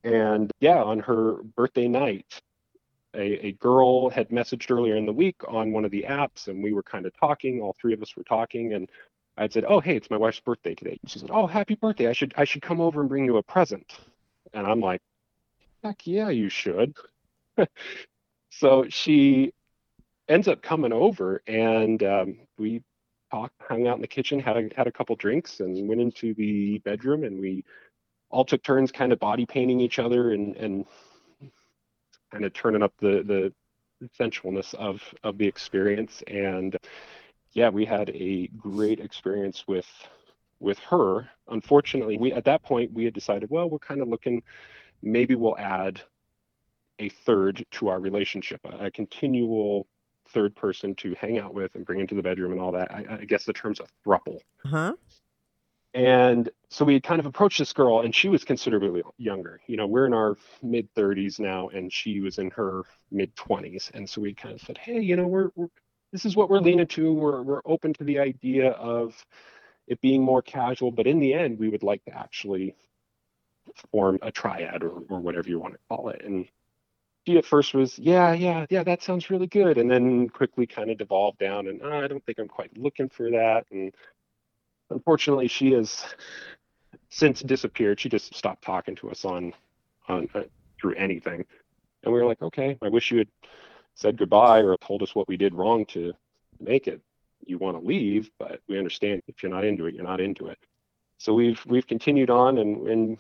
[0.04, 2.42] And yeah, on her birthday night,
[3.14, 6.64] a, a girl had messaged earlier in the week on one of the apps, and
[6.64, 7.62] we were kind of talking.
[7.62, 8.90] All three of us were talking, and
[9.38, 12.08] I said, "Oh, hey, it's my wife's birthday today." She said, "Oh, happy birthday!
[12.08, 13.94] I should I should come over and bring you a present."
[14.54, 15.02] And I'm like,
[15.84, 16.96] "Heck yeah, you should."
[18.50, 19.54] so she
[20.28, 22.84] ends up coming over, and um, we
[23.32, 26.34] talked, hung out in the kitchen, had a, had a couple drinks, and went into
[26.34, 27.64] the bedroom, and we
[28.32, 30.86] all took turns kind of body painting each other and and
[32.32, 33.54] kind of turning up the the
[34.20, 36.76] sensualness of of the experience and
[37.54, 39.86] yeah we had a great experience with
[40.62, 44.42] with her unfortunately we at that point we had decided well we're kind of looking
[45.02, 46.02] maybe we'll add
[47.00, 49.88] a third to our relationship a, a continual
[50.30, 53.18] third person to hang out with and bring into the bedroom and all that i,
[53.22, 54.94] I guess the term's a thruple Uh Huh?
[55.94, 59.60] and so we kind of approached this girl, and she was considerably younger.
[59.68, 63.92] You know, we're in our mid 30s now, and she was in her mid 20s.
[63.94, 65.68] And so we kind of said, hey, you know, we're, we're
[66.14, 67.14] this is what we're leaning to.
[67.14, 69.16] We're we're open to the idea of
[69.88, 72.76] it being more casual, but in the end, we would like to actually
[73.92, 76.22] form a triad or, or whatever you want to call it.
[76.24, 76.48] And
[77.28, 79.78] she at first was, yeah, yeah, yeah, that sounds really good.
[79.78, 83.10] And then quickly kind of devolved down, and "Oh, I don't think I'm quite looking
[83.10, 83.66] for that.
[83.72, 83.94] And
[84.90, 86.04] unfortunately, she has
[87.10, 88.00] since disappeared.
[88.00, 89.54] She just stopped talking to us on
[90.08, 90.44] on uh,
[90.80, 91.46] through anything,
[92.04, 93.30] and we were like, okay, I wish you had
[93.96, 96.14] said goodbye or told us what we did wrong to
[96.60, 97.02] make it.
[97.46, 100.48] You want to leave, but we understand if you're not into it, you're not into
[100.48, 100.58] it.
[101.18, 103.18] So we've we've continued on and and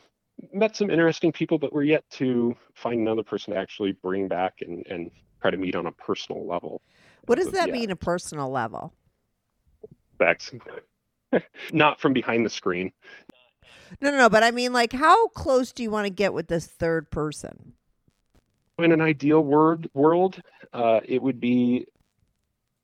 [0.54, 4.56] met some interesting people, but we're yet to find another person to actually bring back
[4.62, 5.12] and and
[5.42, 6.82] try to meet on a personal level.
[7.26, 8.94] What does that mean, a personal level?
[10.18, 10.52] Facts.
[11.72, 12.92] not from behind the screen.
[14.02, 14.30] No, no, no.
[14.30, 17.74] But I mean, like, how close do you want to get with this third person?
[18.84, 20.42] in an ideal word world,
[20.74, 21.86] uh, it would be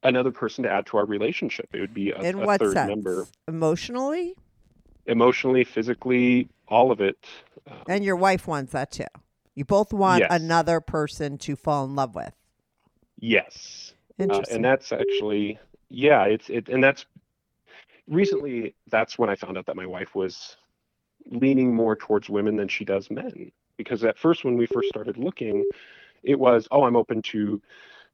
[0.03, 1.67] another person to add to our relationship.
[1.73, 2.89] It would be a, In a what third sense?
[2.89, 4.35] member, Emotionally?
[5.05, 7.17] emotionally, physically, all of it.
[7.69, 9.05] Um, And your wife wants that too.
[9.55, 10.31] You both want Yes.
[10.31, 12.33] another person to fall in love with.
[13.19, 14.55] yes, uh, Interesting.
[14.57, 15.57] and that's actually
[15.89, 16.23] yeah.
[16.25, 17.05] It's it, and that's
[18.07, 18.75] recently.
[18.89, 20.57] That's when I found out that my wife was
[21.25, 23.51] leaning more towards women than she does men.
[23.77, 25.65] Because at first, when we first started looking,
[26.23, 27.61] it was oh, I'm open to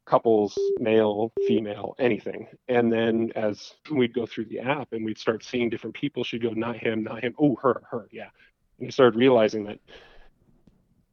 [0.05, 2.47] couples, male, female, anything.
[2.67, 6.43] And then as we'd go through the app and we'd start seeing different people, she'd
[6.43, 7.33] go, not him, not him.
[7.39, 8.29] Oh, her, her, yeah.
[8.79, 9.79] And I started realizing that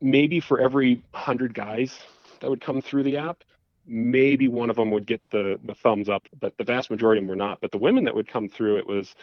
[0.00, 1.98] maybe for every hundred guys
[2.40, 3.44] that would come through the app,
[3.86, 7.24] maybe one of them would get the the thumbs up, but the vast majority of
[7.24, 7.60] them were not.
[7.60, 9.14] But the women that would come through, it was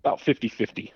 [0.00, 0.92] about 50 50.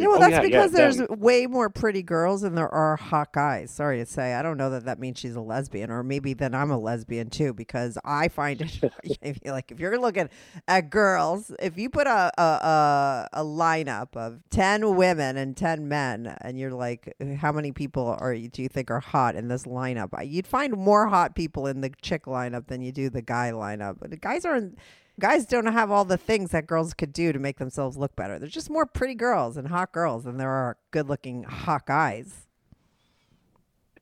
[0.00, 1.06] Yeah, well, Oh, that's yeah, yeah, because there's them.
[1.20, 3.70] way more pretty girls than there are hot guys.
[3.70, 6.54] Sorry to say, I don't know that that means she's a lesbian, or maybe then
[6.54, 7.52] I'm a lesbian too.
[7.54, 10.28] Because I find it like if you're looking
[10.68, 15.88] at girls, if you put a a, a a lineup of ten women and ten
[15.88, 19.64] men, and you're like, how many people are do you think are hot in this
[19.64, 20.10] lineup?
[20.26, 23.96] You'd find more hot people in the chick lineup than you do the guy lineup.
[24.00, 24.78] But the guys aren't
[25.20, 28.38] guys don't have all the things that girls could do to make themselves look better.
[28.38, 32.46] There's just more pretty girls and hot girls than there are good-looking hot guys.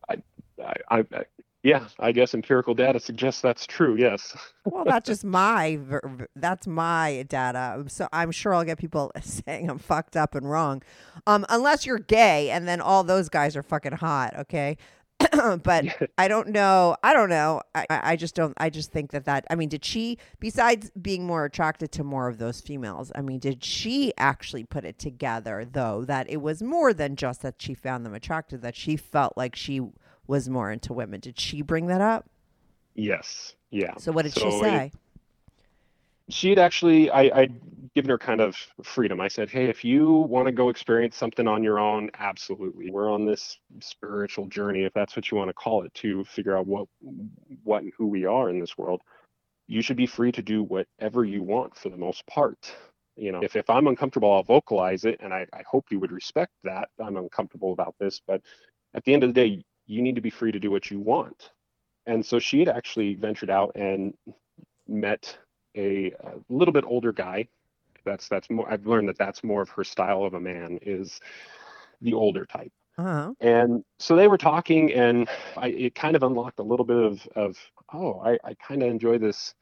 [0.09, 0.17] I,
[0.91, 1.25] I, I,
[1.63, 3.97] yeah, I guess empirical data suggests that's true.
[3.99, 4.37] Yes.
[4.71, 5.79] Well, that's just my
[6.37, 7.83] that's my data.
[7.89, 10.83] So I'm sure I'll get people saying I'm fucked up and wrong,
[11.27, 14.37] um, unless you're gay, and then all those guys are fucking hot.
[14.41, 14.77] Okay.
[15.63, 15.85] but
[16.17, 16.97] I don't know.
[17.03, 17.61] I don't know.
[17.75, 18.55] I, I just don't.
[18.59, 19.45] I just think that that.
[19.51, 23.39] I mean, did she, besides being more attracted to more of those females, I mean,
[23.41, 27.75] did she actually put it together though that it was more than just that she
[27.75, 28.61] found them attractive?
[28.61, 29.81] That she felt like she
[30.27, 31.21] was more into women.
[31.21, 32.29] Did she bring that up?
[32.95, 33.55] Yes.
[33.71, 33.97] Yeah.
[33.99, 34.93] So what did she So it- say?
[36.29, 37.61] She had actually I, I'd
[37.95, 39.21] given her kind of freedom.
[39.21, 42.91] I said, Hey, if you want to go experience something on your own, absolutely.
[42.91, 46.57] We're on this spiritual journey, if that's what you want to call it, to figure
[46.57, 46.87] out what
[47.65, 49.03] what and who we are in this world.
[49.67, 52.73] You should be free to do whatever you want for the most part.
[53.17, 56.13] You know, if, if I'm uncomfortable, I'll vocalize it and I, I hope you would
[56.13, 56.89] respect that.
[57.01, 58.41] I'm uncomfortable about this, but
[58.95, 61.01] at the end of the day, you need to be free to do what you
[61.01, 61.51] want.
[62.07, 64.15] And so she had actually ventured out and
[64.87, 65.37] met
[65.77, 67.49] a, a little bit older guy.
[68.05, 68.71] That's that's more.
[68.71, 71.21] I've learned that that's more of her style of a man is
[72.01, 72.73] the older type.
[72.97, 73.33] Uh-huh.
[73.41, 77.29] And so they were talking, and I, it kind of unlocked a little bit of,
[77.37, 77.57] of
[77.93, 79.55] oh, I, I kind of enjoy this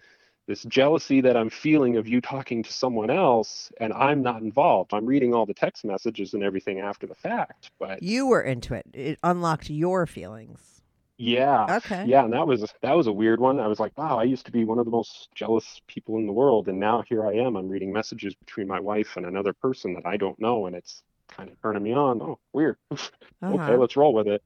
[0.47, 4.95] this jealousy that I'm feeling of you talking to someone else, and I'm not involved.
[4.95, 8.75] I'm reading all the text messages and everything after the fact, but You were into
[8.75, 8.87] it.
[8.95, 10.76] It unlocked your feelings.
[11.19, 12.03] Yeah, Okay.
[12.05, 13.59] yeah, and that was that was a weird one.
[13.59, 16.27] I was like, wow, I used to be one of the most jealous people in
[16.27, 17.57] the world, and now here I am.
[17.57, 21.03] I'm reading messages between my wife and another person that I don't know, and it's
[21.29, 22.21] kind of turning me on.
[22.23, 22.77] Oh, weird.
[23.43, 23.55] Uh-huh.
[23.55, 24.43] okay, let's roll with it.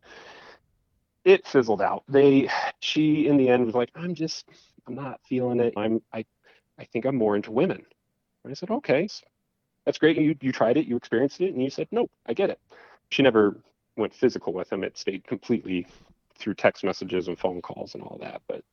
[1.25, 2.05] It fizzled out.
[2.09, 2.49] They,
[2.81, 4.49] she, in the end, was like, I'm just,
[4.87, 5.75] I'm not feeling it.
[5.77, 6.25] I'm, I,
[6.79, 7.85] I think I'm more into women.
[8.45, 9.09] And I said, okay,
[9.85, 10.19] that's great.
[10.19, 12.59] You, you tried it, you experienced it, and you said, nope, I get it.
[13.11, 13.61] She never
[13.97, 14.85] went physical with him.
[14.85, 15.87] It stayed completely
[16.41, 18.43] through text messages and phone calls and all that.
[18.49, 18.65] But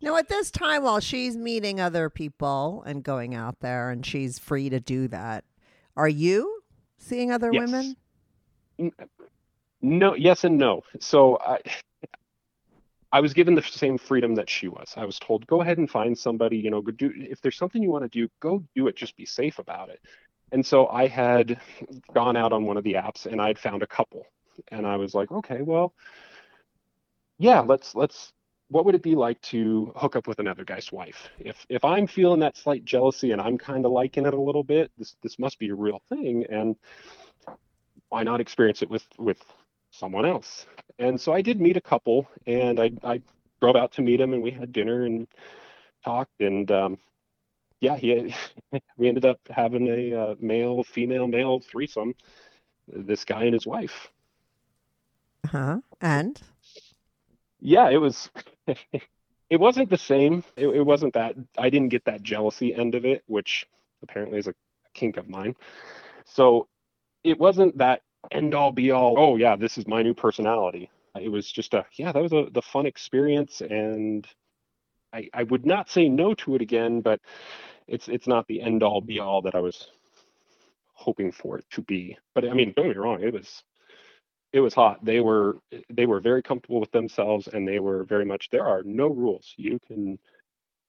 [0.00, 4.38] Now, at this time, while she's meeting other people and going out there and she's
[4.38, 5.44] free to do that,
[5.96, 6.62] are you
[6.98, 7.60] seeing other Yes.
[7.60, 7.96] women?
[9.80, 10.82] No, yes and no.
[10.98, 11.60] So I
[13.12, 14.92] I was given the same freedom that she was.
[14.96, 17.80] I was told, go ahead and find somebody, you know, go do if there's something
[17.80, 20.00] you want to do, go do it, just be safe about it.
[20.50, 21.60] And so I had
[22.12, 24.26] gone out on one of the apps and I'd found a couple.
[24.68, 25.94] And I was like, okay, well,
[27.38, 28.32] yeah, let's let's
[28.68, 31.28] what would it be like to hook up with another guy's wife?
[31.38, 34.64] If if I'm feeling that slight jealousy and I'm kind of liking it a little
[34.64, 36.76] bit, this this must be a real thing and
[38.08, 39.42] why not experience it with with
[39.90, 40.66] someone else.
[40.98, 43.20] And so I did meet a couple, and I, I
[43.60, 45.26] drove out to meet him, and we had dinner and
[46.04, 46.98] talked, and um,
[47.80, 48.34] yeah, he
[48.96, 52.14] we ended up having a uh, male female male threesome.
[52.86, 54.08] This guy and his wife.
[55.46, 55.80] Huh?
[56.00, 56.40] And
[57.64, 58.30] Yeah, it was.
[58.68, 60.44] it wasn't the same.
[60.54, 61.34] It, it wasn't that.
[61.58, 63.66] I didn't get that jealousy end of it, which
[64.02, 64.54] apparently is a
[64.92, 65.56] kink of mine.
[66.26, 66.68] So
[67.24, 69.16] it wasn't that end all be all.
[69.18, 70.90] Oh yeah, this is my new personality.
[71.18, 74.26] It was just a yeah, that was a the fun experience, and
[75.14, 77.20] I I would not say no to it again, but
[77.88, 79.88] it's it's not the end all be all that I was
[80.92, 82.18] hoping for it to be.
[82.34, 83.62] But I mean, don't get me wrong, it was
[84.54, 85.04] it was hot.
[85.04, 85.58] They were
[85.90, 89.52] they were very comfortable with themselves, and they were very much there are no rules.
[89.56, 90.16] You can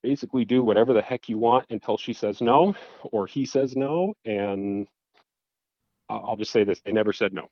[0.03, 2.75] basically do whatever the heck you want until she says no
[3.11, 4.87] or he says no, and
[6.09, 7.49] I'll just say this: they never said no.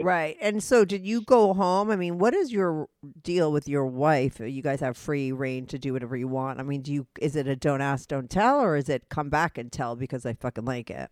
[0.00, 0.36] right.
[0.40, 1.90] And so, did you go home?
[1.90, 2.86] I mean, what is your
[3.20, 4.38] deal with your wife?
[4.38, 6.60] You guys have free reign to do whatever you want.
[6.60, 7.08] I mean, do you?
[7.20, 10.24] Is it a don't ask, don't tell, or is it come back and tell because
[10.24, 11.10] I fucking like it?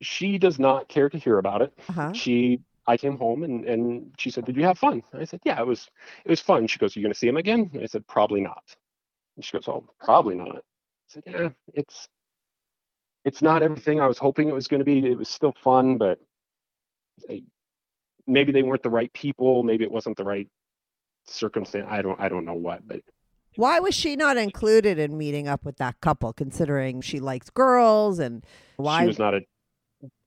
[0.00, 1.72] She does not care to hear about it.
[1.88, 2.12] Uh huh.
[2.12, 5.60] She, I came home and and she said, "Did you have fun?" I said, "Yeah,
[5.60, 5.88] it was
[6.24, 8.40] it was fun." She goes, Are "You going to see him again?" I said, "Probably
[8.40, 8.64] not."
[9.36, 10.60] And she goes, "Oh, probably not." I
[11.08, 12.08] said, "Yeah, it's
[13.24, 15.06] it's not everything I was hoping it was going to be.
[15.06, 16.18] It was still fun, but
[17.28, 17.42] I-
[18.26, 19.62] maybe they weren't the right people.
[19.62, 20.48] Maybe it wasn't the right
[21.26, 21.86] circumstance.
[21.88, 23.02] I don't I don't know what, but
[23.56, 28.18] Why was she not included in meeting up with that couple, considering she likes girls
[28.18, 28.44] and
[28.76, 29.02] why?
[29.02, 29.40] she was not a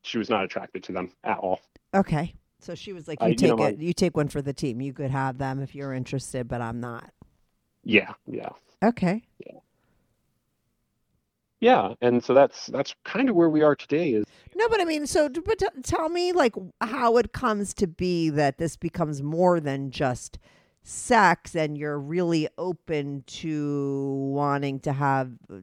[0.04, 1.60] she was not attracted to them at all.
[1.96, 3.80] okay, so she was like, I- "You you take know, it.
[3.80, 4.82] You take one for the team.
[4.82, 7.12] You could have them if you're interested, but I'm not."
[7.84, 8.50] Yeah, yeah.
[8.84, 9.24] Okay.
[9.46, 9.60] Yeah,
[11.60, 14.86] Yeah, and so that's that's kind of where we are today is No, but I
[14.86, 19.22] mean, so but t- tell me like how it comes to be that this becomes
[19.22, 20.40] more than just
[20.84, 25.58] sex, and you're really open to wanting to have uh,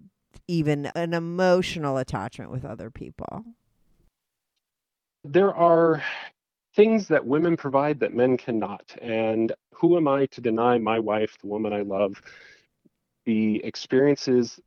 [0.49, 3.45] even an emotional attachment with other people.
[5.23, 6.03] there are
[6.81, 8.97] things that women provide that men cannot.
[9.03, 12.23] And who am I to deny my wife, the woman I love,
[13.27, 14.59] the experiences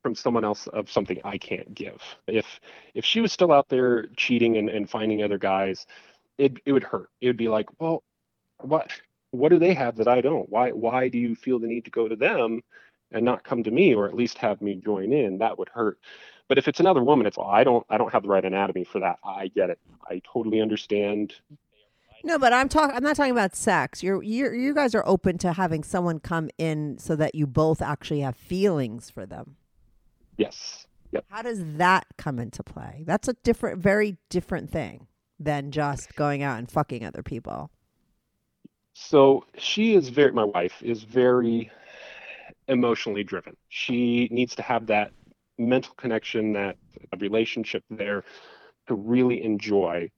[0.00, 2.00] from someone else of something I can't give?
[2.28, 2.60] If
[2.94, 5.86] if she was still out there cheating and, and finding other guys,
[6.38, 7.10] it it would hurt.
[7.20, 8.04] It would be like, well,
[8.60, 8.92] what
[9.32, 10.48] what do they have that I don't?
[10.48, 12.62] Why why do you feel the need to go to them
[13.10, 15.38] and not come to me or at least have me join in?
[15.38, 15.98] That would hurt.
[16.48, 19.00] But if it's another woman, it's I don't I don't have the right anatomy for
[19.00, 19.18] that.
[19.22, 19.78] I get it.
[20.08, 21.34] I totally understand.
[22.24, 22.96] No, but I'm talking.
[22.96, 24.02] I'm not talking about sex.
[24.02, 27.82] You're you're you guys are open to having someone come in so that you both
[27.82, 29.56] actually have feelings for them.
[30.36, 30.86] Yes.
[31.12, 31.24] Yep.
[31.28, 33.04] How does that come into play?
[33.06, 35.06] That's a different, very different thing
[35.40, 37.70] than just going out and fucking other people.
[38.94, 41.70] So she is very my wife is very
[42.66, 43.56] emotionally driven.
[43.68, 45.12] She needs to have that
[45.58, 46.76] mental connection, that
[47.18, 48.24] relationship there
[48.86, 50.10] to really enjoy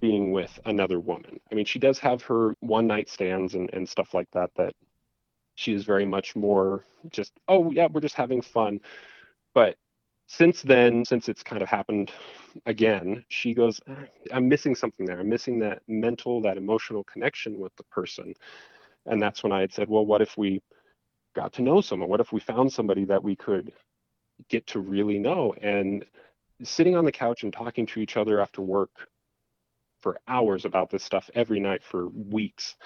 [0.00, 1.40] being with another woman.
[1.50, 4.74] I mean, she does have her one night stands and, and stuff like that, that
[5.56, 8.80] she is very much more just, oh, yeah, we're just having fun.
[9.54, 9.76] But
[10.28, 12.12] since then, since it's kind of happened
[12.66, 13.96] again, she goes, ah,
[14.30, 15.18] I'm missing something there.
[15.18, 18.34] I'm missing that mental, that emotional connection with the person.
[19.06, 20.60] And that's when I had said, well, what if we
[21.34, 22.08] got to know someone?
[22.08, 23.72] What if we found somebody that we could
[24.48, 25.54] get to really know?
[25.60, 26.04] And
[26.62, 29.08] sitting on the couch and talking to each other after work
[30.00, 32.76] for hours about this stuff every night for weeks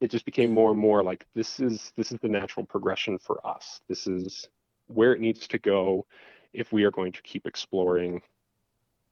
[0.00, 3.44] it just became more and more like this is this is the natural progression for
[3.46, 4.48] us this is
[4.88, 6.06] where it needs to go
[6.52, 8.20] if we are going to keep exploring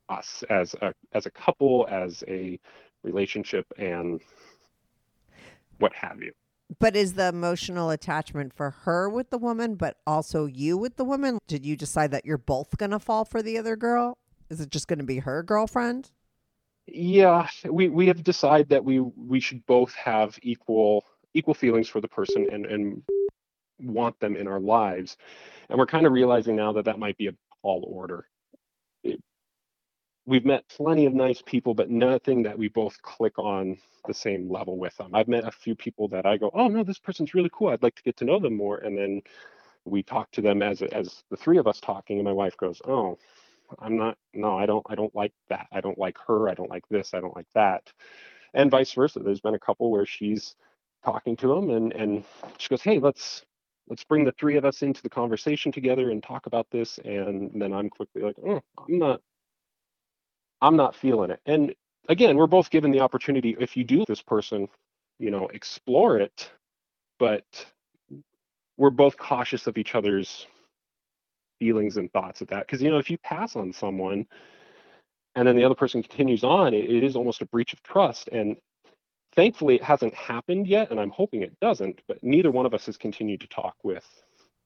[0.08, 2.58] us as a as a couple as a
[3.02, 4.20] relationship and
[5.78, 6.32] what have you
[6.78, 11.04] But is the emotional attachment for her with the woman, but also you with the
[11.04, 11.38] woman?
[11.46, 14.16] Did you decide that you're both going to fall for the other girl?
[14.48, 16.10] Is it just going to be her girlfriend?
[16.86, 21.04] yeah we we have decided that we we should both have equal
[21.34, 23.02] equal feelings for the person and and
[23.80, 25.16] want them in our lives
[25.68, 28.26] and we're kind of realizing now that that might be a tall order
[30.26, 33.76] we've met plenty of nice people but nothing that we both click on
[34.08, 36.84] the same level with them i've met a few people that i go oh no
[36.84, 37.68] this person's really cool.
[37.68, 38.78] I'd like to get to know them more.
[38.78, 39.22] And then
[39.84, 42.80] we talk to them as as the three of us talking and my wife goes
[42.88, 43.18] oh
[43.80, 45.66] i'm not no i don't i don't like that.
[45.72, 46.48] I don't like her.
[46.48, 47.14] I don't like this.
[47.14, 47.92] I don't like that.
[48.54, 49.20] And vice versa.
[49.20, 50.56] There's been a couple where she's
[51.04, 52.24] talking to him and and
[52.58, 53.44] she goes hey let's
[53.88, 56.98] let's bring the three of us into the conversation together and talk about this.
[57.04, 59.20] And then i'm quickly like oh i'm not
[60.62, 61.40] i'm not feeling it.
[61.46, 61.74] And
[62.08, 64.68] again we're both given the opportunity if you do this person
[65.18, 66.50] you know explore it
[67.18, 67.44] but
[68.78, 70.46] we're both cautious of each other's
[71.60, 72.66] feelings and thoughts of that.
[72.66, 74.26] Because you know if you pass on someone
[75.36, 78.28] and then the other person continues on it, it is almost a breach of trust.
[78.32, 78.56] And
[79.34, 82.86] thankfully it hasn't happened yet and i'm hoping it doesn't but neither one of us
[82.86, 84.06] has continued to talk with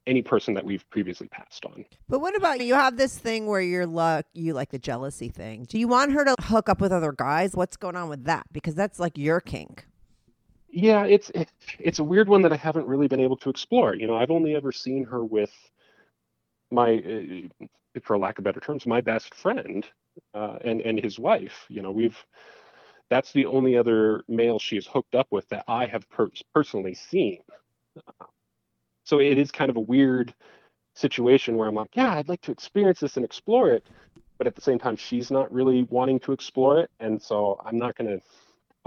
[0.07, 2.75] any person that we've previously passed on But what about you?
[2.75, 5.65] Have this thing where you're like you like the jealousy thing.
[5.69, 7.55] Do you want her to hook up with other guys?
[7.55, 8.47] What's going on with that?
[8.53, 9.87] Because that's like your kink.
[10.71, 13.95] yeah it's it, it's a weird one that i haven't really been able to explore
[13.95, 15.53] you know i've only ever seen her with
[16.71, 17.67] my uh,
[18.03, 19.87] for lack of better terms my best friend
[20.35, 22.19] uh, and and his wife you know we've
[23.11, 26.95] that's the only other male she has hooked up with that i have per- personally
[26.95, 27.41] seen
[29.07, 30.35] so it is kind of a weird
[30.95, 33.87] situation where i'm like yeah i'd like to experience this and explore it
[34.39, 37.79] but at the same time she's not really wanting to explore it and so i'm
[37.79, 38.21] not going to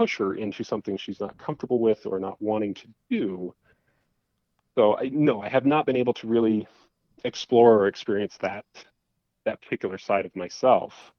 [0.00, 3.54] push her into something she's not comfortable with or not wanting to do.
[4.74, 6.66] So I, no i have not been able to really
[7.22, 8.64] explore or experience that
[9.44, 11.12] that particular side of myself.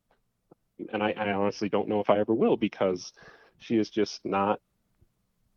[0.92, 3.14] And I, I honestly don't know if i ever will because
[3.60, 4.60] she is just not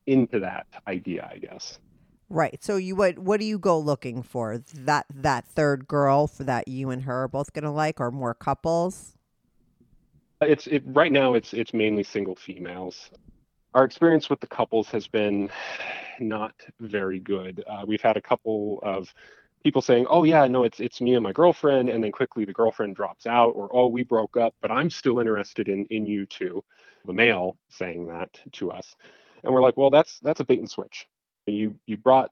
[0.07, 1.79] into that idea i guess
[2.29, 2.63] Right.
[2.63, 4.59] So you what what do you go looking for?
[4.75, 8.35] That that third girl for that you and her are both gonna like or more
[8.35, 9.15] couples?
[10.45, 13.11] it's it right now it's it's mainly single females
[13.75, 15.51] our experience with the couples has been
[16.21, 19.13] not very good uh, we've had a couple of
[19.63, 22.53] people saying oh yeah no it's it's me and my girlfriend and then quickly the
[22.53, 26.27] girlfriend drops out or oh we broke up but i'm still interested in in you
[26.27, 26.63] too
[27.07, 28.95] the male saying that to us
[29.43, 31.07] and we're like well that's that's a bait and switch
[31.53, 32.31] you you brought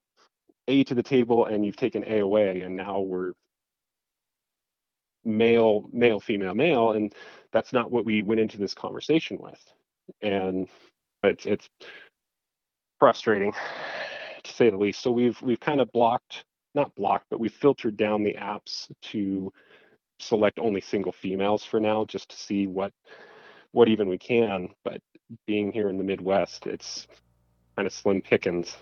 [0.68, 3.32] a to the table and you've taken a away and now we're
[5.24, 6.92] male male female male.
[6.92, 7.14] And
[7.52, 9.60] that's not what we went into this conversation with.
[10.20, 10.68] And
[11.22, 11.68] it's it's
[12.98, 13.52] frustrating
[14.42, 15.02] to say the least.
[15.02, 16.44] So we've we've kind of blocked
[16.74, 19.52] not blocked but we've filtered down the apps to
[20.18, 22.92] select only single females for now just to see what
[23.72, 24.68] what even we can.
[24.84, 25.00] But
[25.46, 27.06] being here in the midwest it's
[27.76, 28.76] kind of slim pickings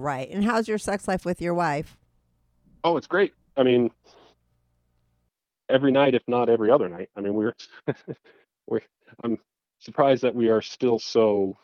[0.00, 0.30] Right.
[0.30, 1.96] And how's your sex life with your wife?
[2.84, 3.90] oh it's great i mean
[5.68, 7.54] every night if not every other night i mean we're
[8.66, 8.80] we're
[9.24, 9.38] i'm
[9.78, 11.56] surprised that we are still so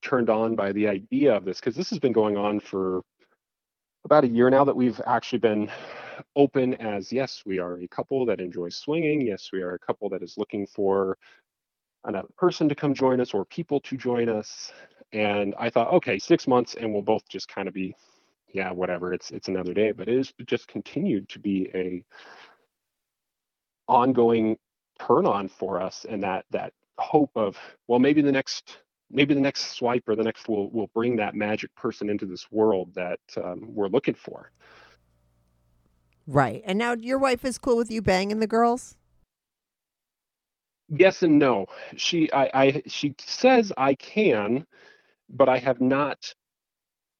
[0.00, 3.02] turned on by the idea of this because this has been going on for
[4.04, 5.70] about a year now that we've actually been
[6.36, 10.08] open as yes we are a couple that enjoys swinging yes we are a couple
[10.08, 11.16] that is looking for
[12.04, 14.72] another person to come join us or people to join us
[15.12, 17.94] and i thought okay six months and we'll both just kind of be
[18.52, 22.04] yeah whatever it's it's another day but it has just continued to be a
[23.88, 24.56] ongoing
[25.00, 27.56] turn on for us and that that hope of
[27.88, 28.78] well maybe the next
[29.10, 32.50] maybe the next swipe or the next will will bring that magic person into this
[32.50, 34.50] world that um, we're looking for
[36.26, 36.62] Right.
[36.64, 38.96] And now your wife is cool with you banging the girls?
[40.88, 41.66] yes and no.
[41.96, 44.66] She I, I she says I can,
[45.28, 46.34] but I have not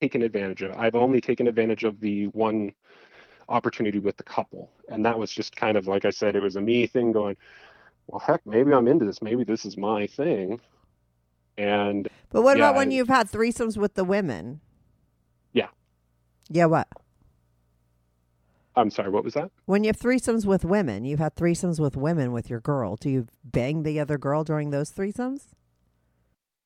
[0.00, 0.76] taken advantage of it.
[0.78, 2.72] I've only taken advantage of the one
[3.48, 4.70] opportunity with the couple.
[4.88, 7.36] And that was just kind of like I said, it was a me thing going,
[8.06, 9.22] well heck, maybe I'm into this.
[9.22, 10.60] Maybe this is my thing.
[11.58, 14.60] And But what Yeah, about when I- you've had threesomes with the women?
[15.52, 15.68] Yeah.
[16.48, 16.88] Yeah, what?
[18.74, 19.50] I'm sorry, what was that?
[19.66, 22.96] When you have threesomes with women, you've had threesomes with women with your girl.
[22.96, 25.48] Do you bang the other girl during those threesomes?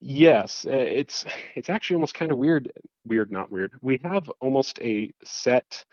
[0.08, 1.24] Yes, uh, it's
[1.56, 2.70] it's actually almost kind of weird.
[3.04, 3.72] Weird, not weird.
[3.82, 5.84] We have almost a set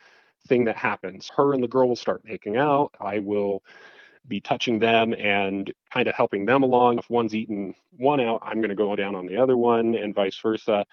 [0.47, 1.31] thing that happens.
[1.35, 2.93] Her and the girl will start making out.
[2.99, 3.63] I will
[4.27, 6.99] be touching them and kind of helping them along.
[6.99, 10.15] If one's eating one out, I'm going to go down on the other one, and
[10.15, 10.85] vice versa.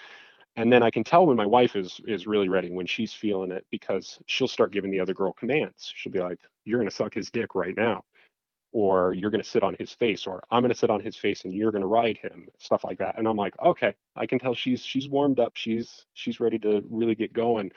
[0.56, 3.52] And then I can tell when my wife is is really ready, when she's feeling
[3.52, 5.92] it, because she'll start giving the other girl commands.
[5.96, 8.04] She'll be like, "You're going to suck his dick right now."
[8.72, 11.16] Or you're going to sit on his face or i'm going to sit on his
[11.16, 13.18] face and you're going to ride him stuff like that.
[13.18, 16.82] And i'm like okay i can tell she's she's warmed up she's she's ready to
[16.90, 17.72] really get going.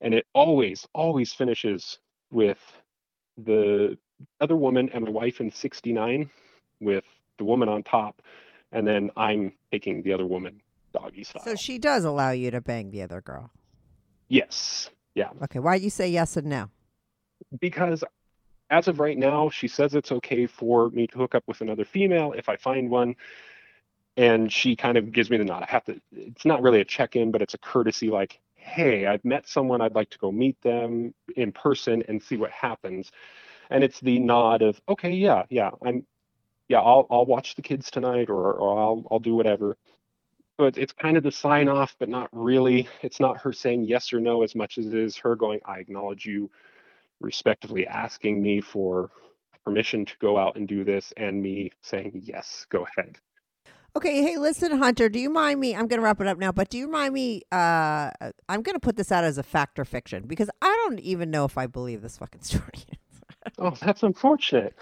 [0.00, 1.98] And it always always finishes
[2.30, 2.58] with
[3.36, 3.98] the
[4.40, 6.30] other woman and my wife in 69
[6.80, 7.04] with
[7.38, 8.22] the woman on top
[8.72, 10.60] and then i'm taking the other woman
[10.92, 11.42] doggy style.
[11.44, 13.50] So she does allow you to bang the other girl.
[14.28, 14.90] yes.
[15.14, 15.30] Yeah.
[15.42, 16.70] Okay, why do you say yes and no?
[17.58, 18.04] because
[18.70, 21.84] as of right now, she says it's okay for me to hook up with another
[21.84, 23.16] female if I find one.
[24.16, 25.62] And she kind of gives me the nod.
[25.62, 29.06] I have to, it's not really a check in, but it's a courtesy like, hey,
[29.06, 29.80] I've met someone.
[29.80, 33.10] I'd like to go meet them in person and see what happens.
[33.70, 36.06] And it's the nod of, okay, yeah, yeah, I'm,
[36.68, 39.76] yeah, I'll, I'll watch the kids tonight or, or I'll, I'll do whatever.
[40.58, 42.88] So it's, it's kind of the sign off, but not really.
[43.02, 45.78] It's not her saying yes or no as much as it is her going, I
[45.78, 46.50] acknowledge you
[47.20, 49.10] respectively asking me for
[49.64, 53.18] permission to go out and do this and me saying yes go ahead
[53.96, 55.74] Okay, hey, listen, Hunter, do you mind me?
[55.74, 57.42] I'm going to wrap it up now, but do you mind me?
[57.50, 58.10] Uh,
[58.48, 61.28] I'm going to put this out as a fact or fiction because I don't even
[61.32, 62.84] know if I believe this fucking story.
[63.58, 64.74] oh that's unfortunate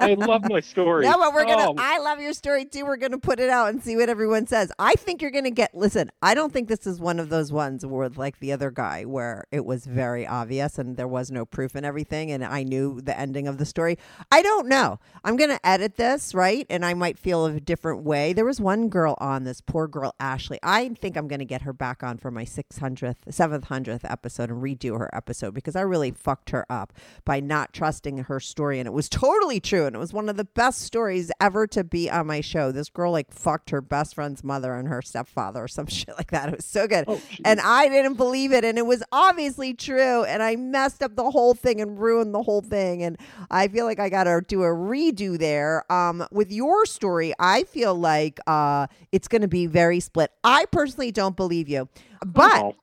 [0.00, 1.70] i love my story No, but we're gonna.
[1.70, 2.84] Oh, I love your story too.
[2.84, 4.72] We're gonna put it out and see what everyone says.
[4.78, 5.74] I think you're gonna get.
[5.74, 9.04] Listen, I don't think this is one of those ones where, like the other guy,
[9.04, 13.00] where it was very obvious and there was no proof and everything, and I knew
[13.00, 13.98] the ending of the story.
[14.32, 14.98] I don't know.
[15.24, 18.32] I'm gonna edit this right, and I might feel a different way.
[18.32, 20.58] There was one girl on this poor girl Ashley.
[20.62, 24.98] I think I'm gonna get her back on for my 600th, 700th episode and redo
[24.98, 26.92] her episode because I really fucked her up
[27.24, 30.36] by not trusting her story and it was totally true and it was one of
[30.36, 32.72] the best stories ever to be on my show.
[32.72, 36.30] This girl like fucked her best friend's mother and her stepfather or some shit like
[36.30, 36.48] that.
[36.48, 37.04] It was so good.
[37.08, 41.16] Oh, and i didn't believe it and it was obviously true and i messed up
[41.16, 43.18] the whole thing and ruined the whole thing and
[43.50, 45.90] i feel like i gotta do a redo there.
[45.92, 50.30] Um with your story i feel like uh it's gonna be very split.
[50.44, 51.88] I personally don't believe you
[52.24, 52.74] but oh,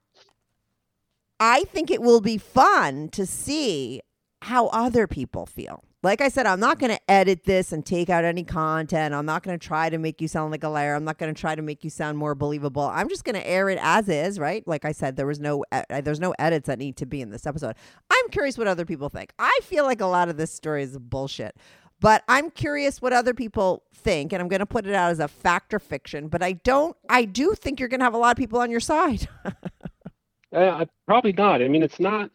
[1.39, 4.01] I think it will be fun to see
[4.43, 5.83] how other people feel.
[6.03, 9.13] Like I said, I'm not going to edit this and take out any content.
[9.13, 10.95] I'm not going to try to make you sound like a liar.
[10.95, 12.81] I'm not going to try to make you sound more believable.
[12.81, 14.67] I'm just going to air it as is, right?
[14.67, 17.47] Like I said, there was no there's no edits that need to be in this
[17.47, 17.75] episode.
[18.09, 19.31] I'm curious what other people think.
[19.39, 21.55] I feel like a lot of this story is bullshit.
[22.01, 25.19] But I'm curious what other people think, and I'm going to put it out as
[25.19, 26.27] a fact or fiction.
[26.27, 28.69] But I don't, I do think you're going to have a lot of people on
[28.69, 29.29] your side.
[30.53, 32.29] uh, probably not i mean it's not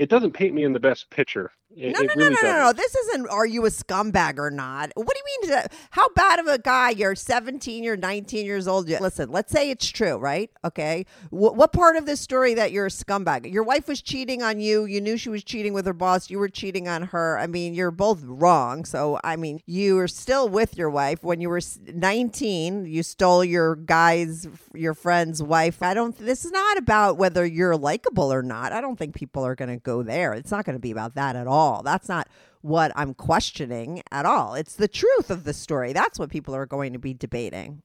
[0.00, 2.42] it doesn't paint me in the best picture it, No, it no, really no, no,
[2.42, 2.58] no, no.
[2.72, 2.76] doesn't.
[2.76, 4.90] This isn't are you a scumbag or not?
[4.94, 5.62] What do you mean?
[5.90, 6.90] How bad of a guy?
[6.90, 8.88] You're 17, you're 19 years old.
[8.88, 10.50] Listen, let's say it's true, right?
[10.64, 11.06] Okay.
[11.30, 13.50] What, what part of this story that you're a scumbag?
[13.50, 14.84] Your wife was cheating on you.
[14.84, 16.30] You knew she was cheating with her boss.
[16.30, 17.38] You were cheating on her.
[17.38, 18.84] I mean, you're both wrong.
[18.84, 22.86] So, I mean, you were still with your wife when you were 19.
[22.86, 25.82] You stole your guy's, your friend's wife.
[25.82, 28.72] I don't, this is not about whether you're likable or not.
[28.72, 30.34] I don't think people are going to go there.
[30.34, 31.69] It's not going to be about that at all.
[31.84, 32.28] That's not
[32.62, 34.54] what I'm questioning at all.
[34.54, 35.92] It's the truth of the story.
[35.92, 37.82] That's what people are going to be debating.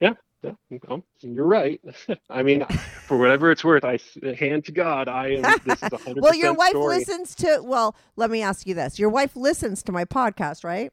[0.00, 0.52] yeah yeah
[1.22, 1.80] you're right
[2.30, 2.64] i mean
[3.06, 3.98] for whatever it's worth I
[4.38, 6.98] hand to god i am this is 100% Well, your wife story.
[6.98, 8.98] listens to, well, let me ask you this.
[8.98, 10.92] Your wife listens to my podcast, right?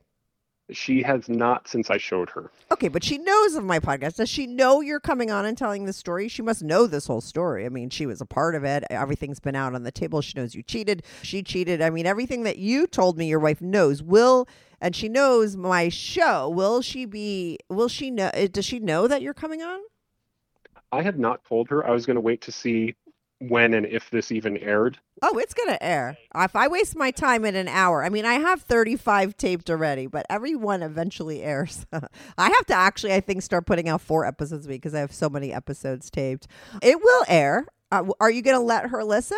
[0.72, 4.16] She has not since i showed her Okay, but she knows of my podcast.
[4.16, 6.30] Does she know you're coming on and telling the story?
[6.30, 7.66] She must know this whole story.
[7.66, 8.86] I mean, she was a part of it.
[8.90, 10.22] Everything's been out on the table.
[10.22, 11.04] She knows you cheated.
[11.22, 11.82] She cheated.
[11.82, 14.02] I mean, everything that you told me your wife knows.
[14.02, 14.48] Will
[14.80, 16.48] and she knows my show.
[16.48, 19.82] Will she be will she know uh, does she know that you're coming on?
[20.94, 21.86] I had not told her.
[21.86, 22.96] I was going to wait to see
[23.42, 24.98] when and if this even aired.
[25.22, 26.18] Oh, it's going to air.
[26.36, 30.08] If I waste my time in an hour, I mean, I have 35 taped already,
[30.08, 31.86] but every one eventually airs.
[32.38, 35.00] I have to actually, I think, start putting out four episodes a week because I
[35.00, 36.48] have so many episodes taped.
[36.82, 37.66] It will air.
[37.92, 39.38] Uh, are you going to let her listen?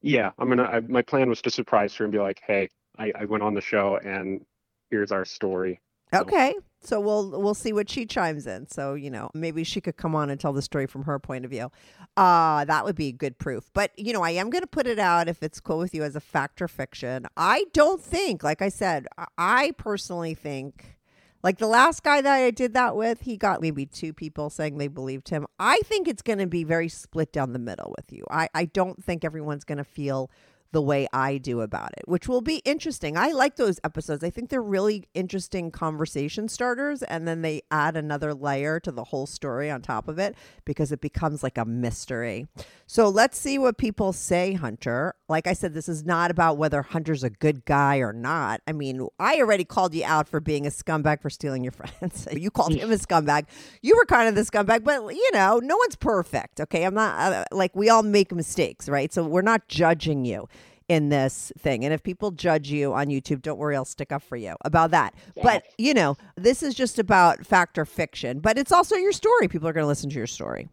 [0.00, 0.62] Yeah, I'm gonna.
[0.62, 3.54] I, my plan was to surprise her and be like, "Hey, I, I went on
[3.54, 4.44] the show, and
[4.90, 5.80] here's our story."
[6.14, 6.54] Okay.
[6.80, 8.68] So we'll we'll see what she chimes in.
[8.68, 11.44] So, you know, maybe she could come on and tell the story from her point
[11.44, 11.70] of view.
[12.16, 13.70] Uh that would be good proof.
[13.74, 16.04] But, you know, I am going to put it out if it's cool with you
[16.04, 17.26] as a fact or fiction.
[17.36, 19.06] I don't think, like I said,
[19.36, 20.98] I- personally think
[21.42, 24.78] like the last guy that I did that with, he got maybe two people saying
[24.78, 25.46] they believed him.
[25.58, 28.24] I think it's going to be very split down the middle with you.
[28.30, 30.30] I, I don't think everyone's going to feel
[30.72, 33.16] the way I do about it, which will be interesting.
[33.16, 34.22] I like those episodes.
[34.22, 37.02] I think they're really interesting conversation starters.
[37.02, 40.92] And then they add another layer to the whole story on top of it because
[40.92, 42.46] it becomes like a mystery.
[42.86, 45.14] So let's see what people say, Hunter.
[45.28, 48.60] Like I said, this is not about whether Hunter's a good guy or not.
[48.66, 52.28] I mean, I already called you out for being a scumbag for stealing your friends.
[52.32, 53.46] you called him a scumbag.
[53.80, 56.60] You were kind of the scumbag, but you know, no one's perfect.
[56.60, 56.84] Okay.
[56.84, 59.12] I'm not uh, like we all make mistakes, right?
[59.12, 60.46] So we're not judging you
[60.88, 61.84] in this thing.
[61.84, 64.90] And if people judge you on YouTube, don't worry, I'll stick up for you about
[64.90, 65.14] that.
[65.42, 69.48] But, you know, this is just about fact or fiction, but it's also your story.
[69.48, 70.68] People are going to listen to your story.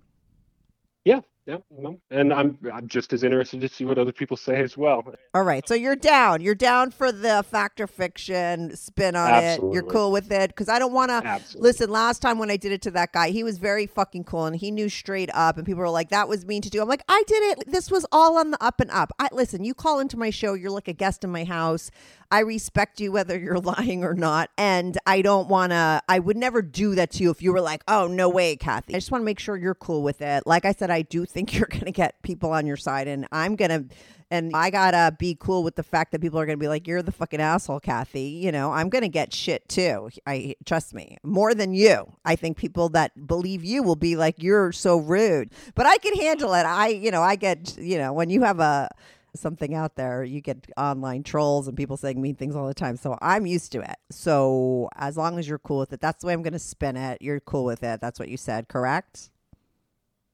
[1.03, 1.83] Yeah, yeah, mm-hmm.
[1.83, 1.99] no.
[2.09, 5.03] and I'm I'm just as interested to see what other people say as well.
[5.33, 5.67] All right.
[5.67, 6.41] So you're down.
[6.41, 9.61] You're down for the fact or fiction spin on it.
[9.71, 10.49] You're cool with it.
[10.49, 11.41] Because I don't want to.
[11.55, 14.45] Listen, last time when I did it to that guy, he was very fucking cool
[14.45, 15.57] and he knew straight up.
[15.57, 16.81] And people were like, that was mean to do.
[16.81, 17.71] I'm like, I did it.
[17.71, 19.11] This was all on the up and up.
[19.19, 20.53] I Listen, you call into my show.
[20.53, 21.91] You're like a guest in my house.
[22.31, 24.49] I respect you whether you're lying or not.
[24.57, 27.61] And I don't want to, I would never do that to you if you were
[27.61, 28.95] like, oh, no way, Kathy.
[28.95, 30.47] I just want to make sure you're cool with it.
[30.47, 33.07] Like I said, I do think you're going to get people on your side.
[33.07, 33.95] And I'm going to,
[34.31, 37.03] and I gotta be cool with the fact that people are gonna be like, "You're
[37.03, 40.09] the fucking asshole, Kathy." You know, I'm gonna get shit too.
[40.25, 42.11] I trust me more than you.
[42.25, 46.15] I think people that believe you will be like, "You're so rude," but I can
[46.15, 46.63] handle it.
[46.63, 48.89] I, you know, I get, you know, when you have a
[49.35, 52.97] something out there, you get online trolls and people saying mean things all the time.
[52.97, 53.97] So I'm used to it.
[54.09, 57.21] So as long as you're cool with it, that's the way I'm gonna spin it.
[57.21, 58.01] You're cool with it.
[58.01, 59.29] That's what you said, correct?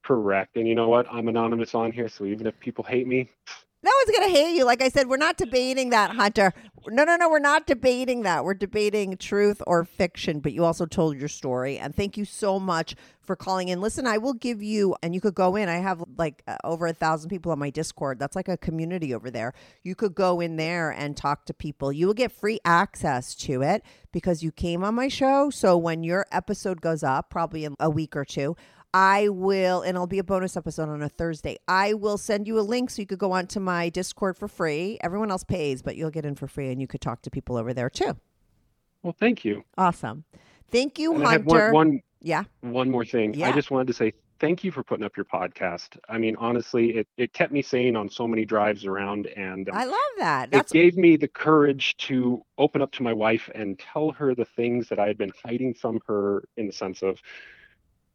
[0.04, 0.56] Correct.
[0.56, 1.06] And you know what?
[1.12, 3.30] I'm anonymous on here, so even if people hate me,
[3.84, 4.64] No one's going to hate you.
[4.64, 6.52] Like I said, we're not debating that, Hunter.
[6.86, 7.28] No, no, no.
[7.28, 8.44] We're not debating that.
[8.44, 11.78] We're debating truth or fiction, but you also told your story.
[11.78, 13.80] And thank you so much for calling in.
[13.80, 15.68] Listen, I will give you, and you could go in.
[15.68, 18.20] I have like uh, over a thousand people on my Discord.
[18.20, 19.52] That's like a community over there.
[19.82, 21.92] You could go in there and talk to people.
[21.92, 23.82] You will get free access to it
[24.12, 25.50] because you came on my show.
[25.50, 28.56] So when your episode goes up, probably in a week or two,
[28.94, 31.56] I will, and it'll be a bonus episode on a Thursday.
[31.66, 34.98] I will send you a link so you could go onto my Discord for free.
[35.02, 37.56] Everyone else pays, but you'll get in for free and you could talk to people
[37.56, 38.16] over there too.
[39.02, 39.64] well, thank you.
[39.78, 40.24] Awesome.
[40.70, 41.72] Thank you, And Hunter.
[41.72, 42.44] one, one yeah.
[42.60, 43.34] one more thing.
[43.34, 43.48] Yeah.
[43.48, 45.96] I just wanted to say thank you for putting up your podcast.
[46.08, 49.76] I mean, honestly, it, it kept me sane on so many drives around, and um,
[49.76, 50.48] I love that.
[50.52, 54.44] it gave me the courage to open up to my wife and tell her the
[54.44, 57.20] things that I had been hiding from her in the sense of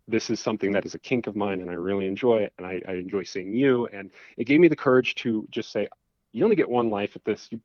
[0.08, 2.66] this is something that is a kink of mine and I really enjoy it and
[2.66, 3.88] I, I enjoy seeing you.
[3.88, 5.88] And it gave me the courage to just say,
[6.32, 7.48] you only get one life at this.
[7.52, 7.60] You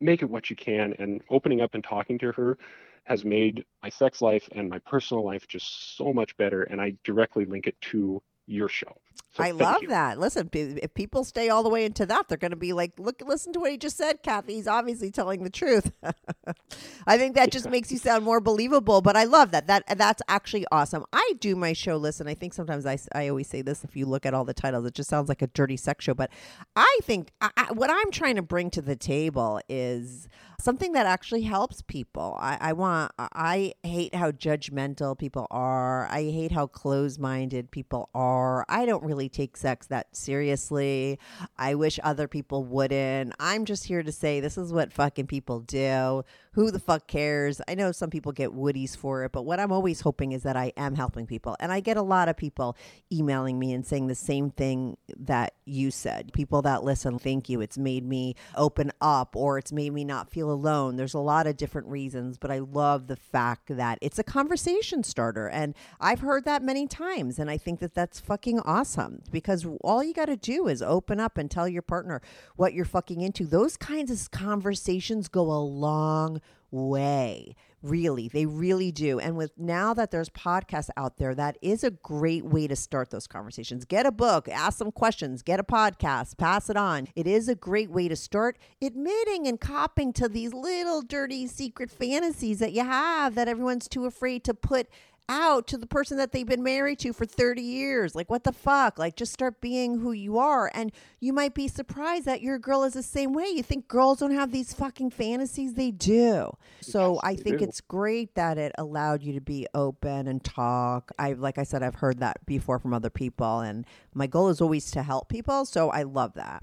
[0.00, 0.94] make it what you can.
[0.98, 2.58] And opening up and talking to her
[3.04, 6.62] has made my sex life and my personal life just so much better.
[6.62, 8.96] And I directly link it to your show.
[9.34, 9.88] So I love you.
[9.88, 10.20] that.
[10.20, 13.22] Listen, if people stay all the way into that, they're going to be like, "Look,
[13.24, 14.54] listen to what he just said, Kathy.
[14.54, 15.90] He's obviously telling the truth."
[17.06, 19.00] I think that just makes you sound more believable.
[19.00, 19.68] But I love that.
[19.68, 21.04] That that's actually awesome.
[21.14, 21.96] I do my show.
[21.96, 23.84] Listen, I think sometimes I, I always say this.
[23.84, 26.12] If you look at all the titles, it just sounds like a dirty sex show.
[26.14, 26.30] But
[26.76, 30.28] I think I, I, what I'm trying to bring to the table is
[30.62, 32.36] something that actually helps people.
[32.40, 33.12] I, I want.
[33.18, 36.06] I hate how judgmental people are.
[36.06, 38.64] I hate how closed-minded people are.
[38.68, 41.18] I don't really take sex that seriously.
[41.58, 43.34] I wish other people wouldn't.
[43.40, 46.24] I'm just here to say this is what fucking people do.
[46.54, 47.62] Who the fuck cares?
[47.66, 50.54] I know some people get woodies for it, but what I'm always hoping is that
[50.54, 51.56] I am helping people.
[51.58, 52.76] And I get a lot of people
[53.10, 56.30] emailing me and saying the same thing that you said.
[56.34, 57.62] People that listen, thank you.
[57.62, 60.96] It's made me open up or it's made me not feel alone.
[60.96, 65.04] There's a lot of different reasons, but I love the fact that it's a conversation
[65.04, 65.48] starter.
[65.48, 67.38] And I've heard that many times.
[67.38, 71.18] And I think that that's fucking awesome because all you got to do is open
[71.18, 72.20] up and tell your partner
[72.56, 73.46] what you're fucking into.
[73.46, 76.41] Those kinds of conversations go a long
[76.72, 77.54] way.
[77.82, 79.18] Really, they really do.
[79.18, 83.10] And with now that there's podcasts out there, that is a great way to start
[83.10, 83.84] those conversations.
[83.84, 87.08] Get a book, ask some questions, get a podcast, pass it on.
[87.16, 91.90] It is a great way to start admitting and copping to these little dirty secret
[91.90, 94.88] fantasies that you have that everyone's too afraid to put
[95.28, 98.14] out to the person that they've been married to for 30 years.
[98.14, 98.98] Like, what the fuck?
[98.98, 100.70] Like, just start being who you are.
[100.74, 103.46] And you might be surprised that your girl is the same way.
[103.48, 105.74] You think girls don't have these fucking fantasies?
[105.74, 106.50] They do.
[106.80, 107.64] So Yes, I think do.
[107.64, 111.12] it's great that it allowed you to be open and talk.
[111.18, 113.60] I, like I said, I've heard that before from other people.
[113.60, 115.64] And my goal is always to help people.
[115.64, 116.62] So I love that.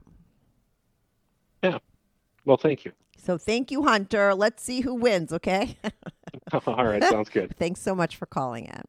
[1.64, 1.80] Yeah.
[2.50, 2.93] Well, thank you.
[3.16, 4.34] So thank you, Hunter.
[4.34, 5.78] Let's see who wins, okay?
[6.66, 7.04] All right.
[7.04, 7.56] Sounds good.
[7.60, 8.82] Thanks so much for calling in.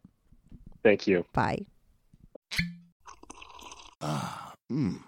[0.82, 1.26] Thank you.
[1.34, 1.66] Bye.
[4.00, 5.02] Ah, mmm.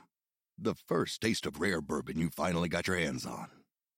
[0.59, 3.47] The first taste of rare bourbon you finally got your hands on.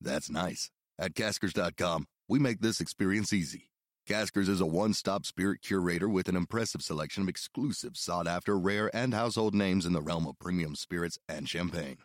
[0.00, 0.70] That's nice.
[1.00, 3.70] At Caskers.com, we make this experience easy.
[4.08, 8.56] Caskers is a one stop spirit curator with an impressive selection of exclusive, sought after,
[8.56, 11.96] rare, and household names in the realm of premium spirits and champagne.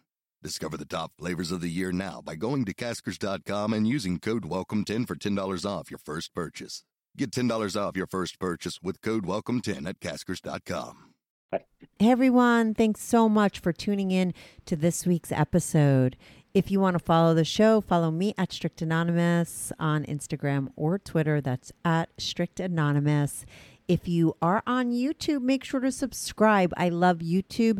[0.41, 4.43] Discover the top flavors of the year now by going to Caskers.com and using code
[4.43, 6.85] WELCOME10 for $10 off your first purchase.
[7.17, 11.13] Get $10 off your first purchase with code WELCOME10 at Caskers.com.
[11.51, 14.33] Hey everyone, thanks so much for tuning in
[14.65, 16.15] to this week's episode.
[16.53, 20.97] If you want to follow the show, follow me at Strict Anonymous on Instagram or
[20.97, 21.41] Twitter.
[21.41, 23.45] That's at Strict Anonymous.
[23.89, 26.71] If you are on YouTube, make sure to subscribe.
[26.77, 27.79] I love YouTube